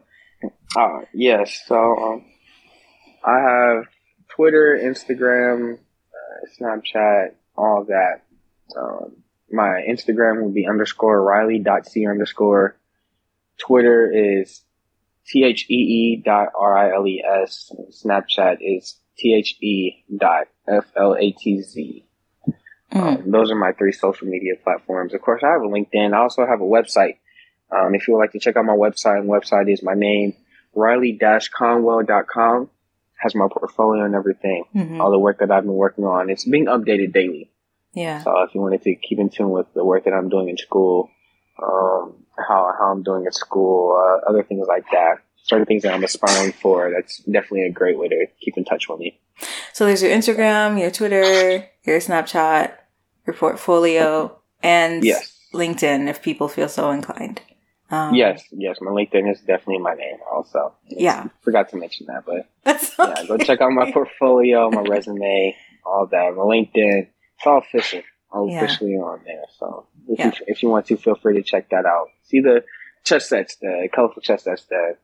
[0.76, 1.62] Uh, yes.
[1.66, 2.24] So um,
[3.24, 3.84] I have
[4.28, 8.22] Twitter, Instagram, uh, Snapchat, all that.
[8.76, 9.16] Um,
[9.50, 12.76] my Instagram would be underscore Riley.c underscore.
[13.58, 14.62] Twitter is
[15.26, 17.72] T H E E dot R I L E S.
[18.04, 22.04] Snapchat is T H E dot F L A T Z.
[22.92, 23.00] Mm.
[23.00, 25.14] Um, those are my three social media platforms.
[25.14, 26.14] Of course, I have a LinkedIn.
[26.14, 27.16] I also have a website.
[27.70, 30.34] Um, if you would like to check out my website, my website is my name,
[30.74, 32.70] riley-conwell.com.
[33.16, 35.00] Has my portfolio and everything, mm-hmm.
[35.00, 36.28] all the work that I've been working on.
[36.30, 37.50] It's being updated daily.
[37.94, 38.22] Yeah.
[38.22, 40.58] So if you wanted to keep in tune with the work that I'm doing in
[40.58, 41.10] school,
[41.62, 45.94] um, how, how I'm doing at school, uh, other things like that, certain things that
[45.94, 49.20] I'm aspiring for, that's definitely a great way to keep in touch with me.
[49.72, 52.72] So there's your Instagram, your Twitter, your Snapchat,
[53.26, 55.36] your portfolio, and yes.
[55.52, 57.42] LinkedIn if people feel so inclined.
[57.90, 60.74] Um, yes, yes, my LinkedIn is definitely my name also.
[60.88, 61.26] yeah.
[61.42, 63.12] Forgot to mention that, but That's okay.
[63.16, 66.34] yeah, go check out my portfolio, my resume, all that.
[66.34, 68.00] My LinkedIn, it's all official.
[68.32, 68.64] I'm yeah.
[68.64, 69.44] officially on there.
[69.58, 70.26] So if, yeah.
[70.26, 72.08] you, if you want to, feel free to check that out.
[72.24, 72.64] See the
[73.04, 74.96] chess sets, the colorful chess sets that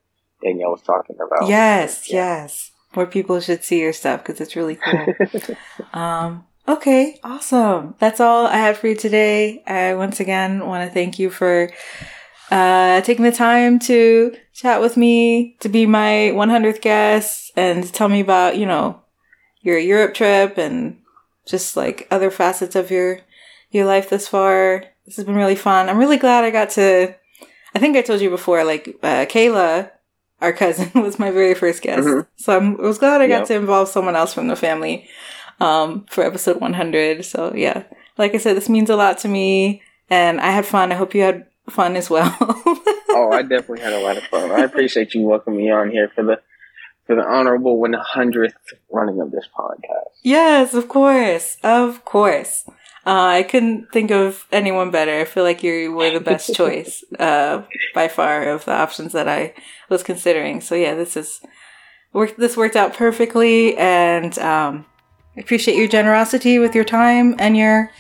[0.43, 1.49] Danielle was talking about.
[1.49, 2.43] Yes, yeah.
[2.43, 2.71] yes.
[2.97, 5.57] More people should see your stuff because it's really cool.
[5.93, 7.97] um, Okay, awesome.
[7.99, 9.61] That's all I have for you today.
[9.67, 11.69] I once again want to thank you for
[12.51, 17.91] uh, taking the time to chat with me, to be my 100th guest, and to
[17.91, 19.01] tell me about, you know,
[19.63, 20.99] your Europe trip and
[21.45, 23.19] just like other facets of your
[23.71, 24.85] your life this far.
[25.07, 25.89] This has been really fun.
[25.89, 27.15] I'm really glad I got to.
[27.75, 29.91] I think I told you before, like uh, Kayla,
[30.41, 32.29] our cousin, was my very first guest, mm-hmm.
[32.37, 33.49] so I'm, i was glad I got yep.
[33.49, 35.09] to involve someone else from the family
[35.61, 37.25] um, for episode 100.
[37.25, 37.85] So yeah,
[38.19, 40.93] like I said, this means a lot to me and I had fun.
[40.93, 42.35] I hope you had fun as well.
[42.41, 44.51] oh, I definitely had a lot of fun.
[44.51, 46.41] I appreciate you welcoming me on here for the
[47.07, 48.53] for the honorable 100th
[48.91, 50.11] running of this podcast.
[50.23, 52.65] Yes, of course, of course.
[53.07, 55.21] Uh, I couldn't think of anyone better.
[55.21, 57.63] I feel like you were the best choice uh,
[57.95, 59.55] by far of the options that I
[59.89, 60.61] was considering.
[60.61, 61.41] So yeah, this is
[62.13, 62.39] worked.
[62.39, 64.85] This worked out perfectly, and um,
[65.37, 67.91] I appreciate your generosity with your time and your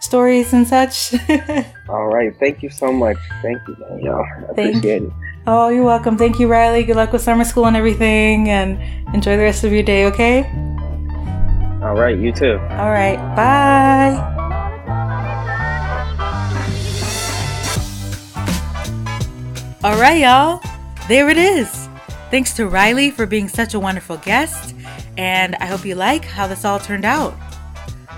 [0.00, 1.14] stories and such.
[1.88, 2.34] All right.
[2.38, 3.16] Thank you so much.
[3.40, 4.20] Thank you, Danielle.
[4.20, 5.12] I Thank appreciate it.
[5.46, 6.18] Oh, you're welcome.
[6.18, 6.84] Thank you, Riley.
[6.84, 8.78] Good luck with summer school and everything, and
[9.14, 10.44] enjoy the rest of your day, okay?
[11.82, 12.18] All right.
[12.18, 12.58] You too.
[12.58, 13.16] All right.
[13.34, 14.36] Bye.
[19.82, 20.62] All right, y'all.
[21.08, 21.88] There it is.
[22.30, 24.74] Thanks to Riley for being such a wonderful guest
[25.20, 27.34] and I hope you like how this all turned out.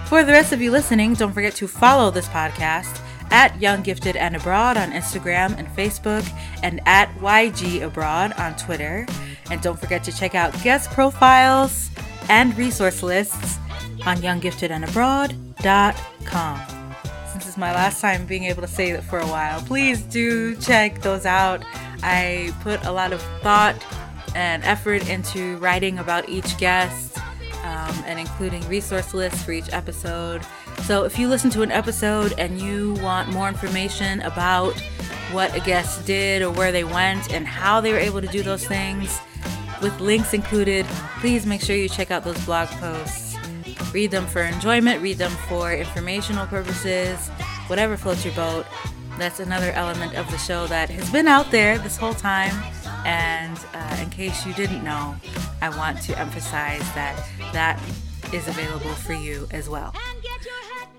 [0.06, 4.14] For the rest of you listening, don't forget to follow this podcast at Young Gifted
[4.14, 6.24] and Abroad on Instagram and Facebook,
[6.62, 9.06] and at YG Abroad on Twitter.
[9.50, 11.90] And don't forget to check out guest profiles
[12.28, 13.58] and resource lists
[14.04, 16.81] on younggiftedandabroad.com.
[17.52, 21.02] It's my last time being able to say it for a while, please do check
[21.02, 21.62] those out.
[22.02, 23.76] I put a lot of thought
[24.34, 27.18] and effort into writing about each guest
[27.62, 30.40] um, and including resource lists for each episode.
[30.84, 34.72] So if you listen to an episode and you want more information about
[35.30, 38.42] what a guest did or where they went and how they were able to do
[38.42, 39.20] those things,
[39.82, 40.86] with links included,
[41.20, 43.36] please make sure you check out those blog posts.
[43.92, 47.30] Read them for enjoyment, read them for informational purposes,
[47.66, 48.66] whatever floats your boat.
[49.18, 52.54] That's another element of the show that has been out there this whole time.
[53.04, 55.16] And uh, in case you didn't know,
[55.60, 57.80] I want to emphasize that that
[58.32, 59.94] is available for you as well.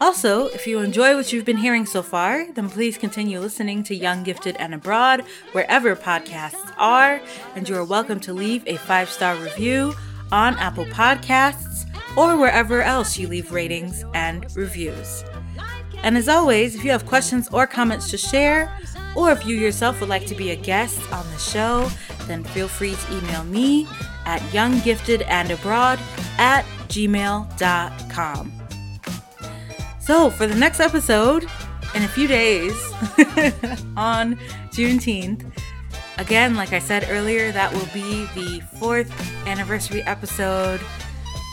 [0.02, 3.96] Also, if you enjoy what you've been hearing so far, then please continue listening to
[3.96, 5.22] Young, Gifted, and Abroad
[5.54, 7.22] wherever podcasts are,
[7.56, 9.94] and you are welcome to leave a five star review
[10.32, 11.86] on Apple Podcasts
[12.18, 15.24] or wherever else you leave ratings and reviews.
[16.04, 18.78] And as always, if you have questions or comments to share,
[19.16, 21.90] or if you yourself would like to be a guest on the show,
[22.28, 23.88] then feel free to email me
[24.26, 26.00] at younggiftedandabroad
[26.38, 28.52] at gmail.com.
[30.00, 31.46] So, for the next episode,
[31.96, 32.74] in a few days,
[33.96, 34.36] on
[34.72, 35.50] Juneteenth,
[36.18, 39.12] again, like I said earlier, that will be the fourth
[39.48, 40.82] anniversary episode.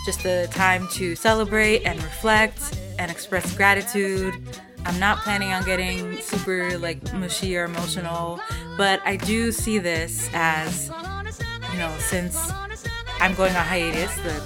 [0.07, 4.35] Just the time to celebrate and reflect and express gratitude.
[4.85, 8.39] I'm not planning on getting super like mushy or emotional,
[8.77, 10.89] but I do see this as,
[11.73, 12.53] you know, since
[13.19, 14.43] I'm going on hiatus, the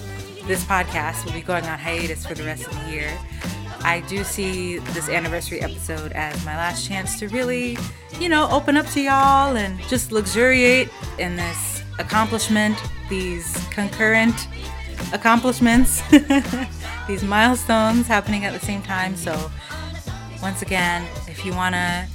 [0.47, 3.11] this podcast will be going on hiatus for the rest of the year.
[3.83, 7.77] I do see this anniversary episode as my last chance to really,
[8.21, 12.79] you know, open up to y'all and just luxuriate in this accomplishment,
[13.09, 14.49] these concurrent
[15.13, 16.03] accomplishments,
[17.09, 19.17] these milestones happening at the same time.
[19.17, 19.51] So,
[20.43, 22.09] once again, if you want to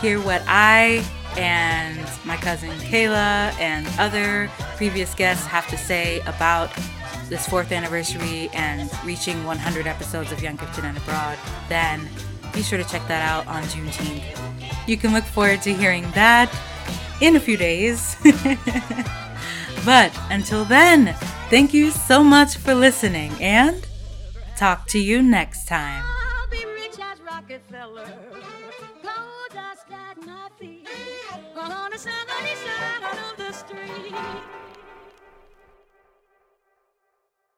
[0.00, 1.04] hear what I
[1.36, 6.70] and my cousin Kayla and other previous guests have to say about
[7.28, 11.38] this fourth anniversary and reaching 100 episodes of Young Gifted and Abroad,
[11.68, 12.08] then
[12.52, 14.22] be sure to check that out on Juneteenth.
[14.86, 16.54] You can look forward to hearing that
[17.20, 18.16] in a few days.
[19.84, 21.16] but until then,
[21.50, 23.86] thank you so much for listening and
[24.56, 26.04] talk to you next time.
[31.56, 34.63] on sunny side of the street.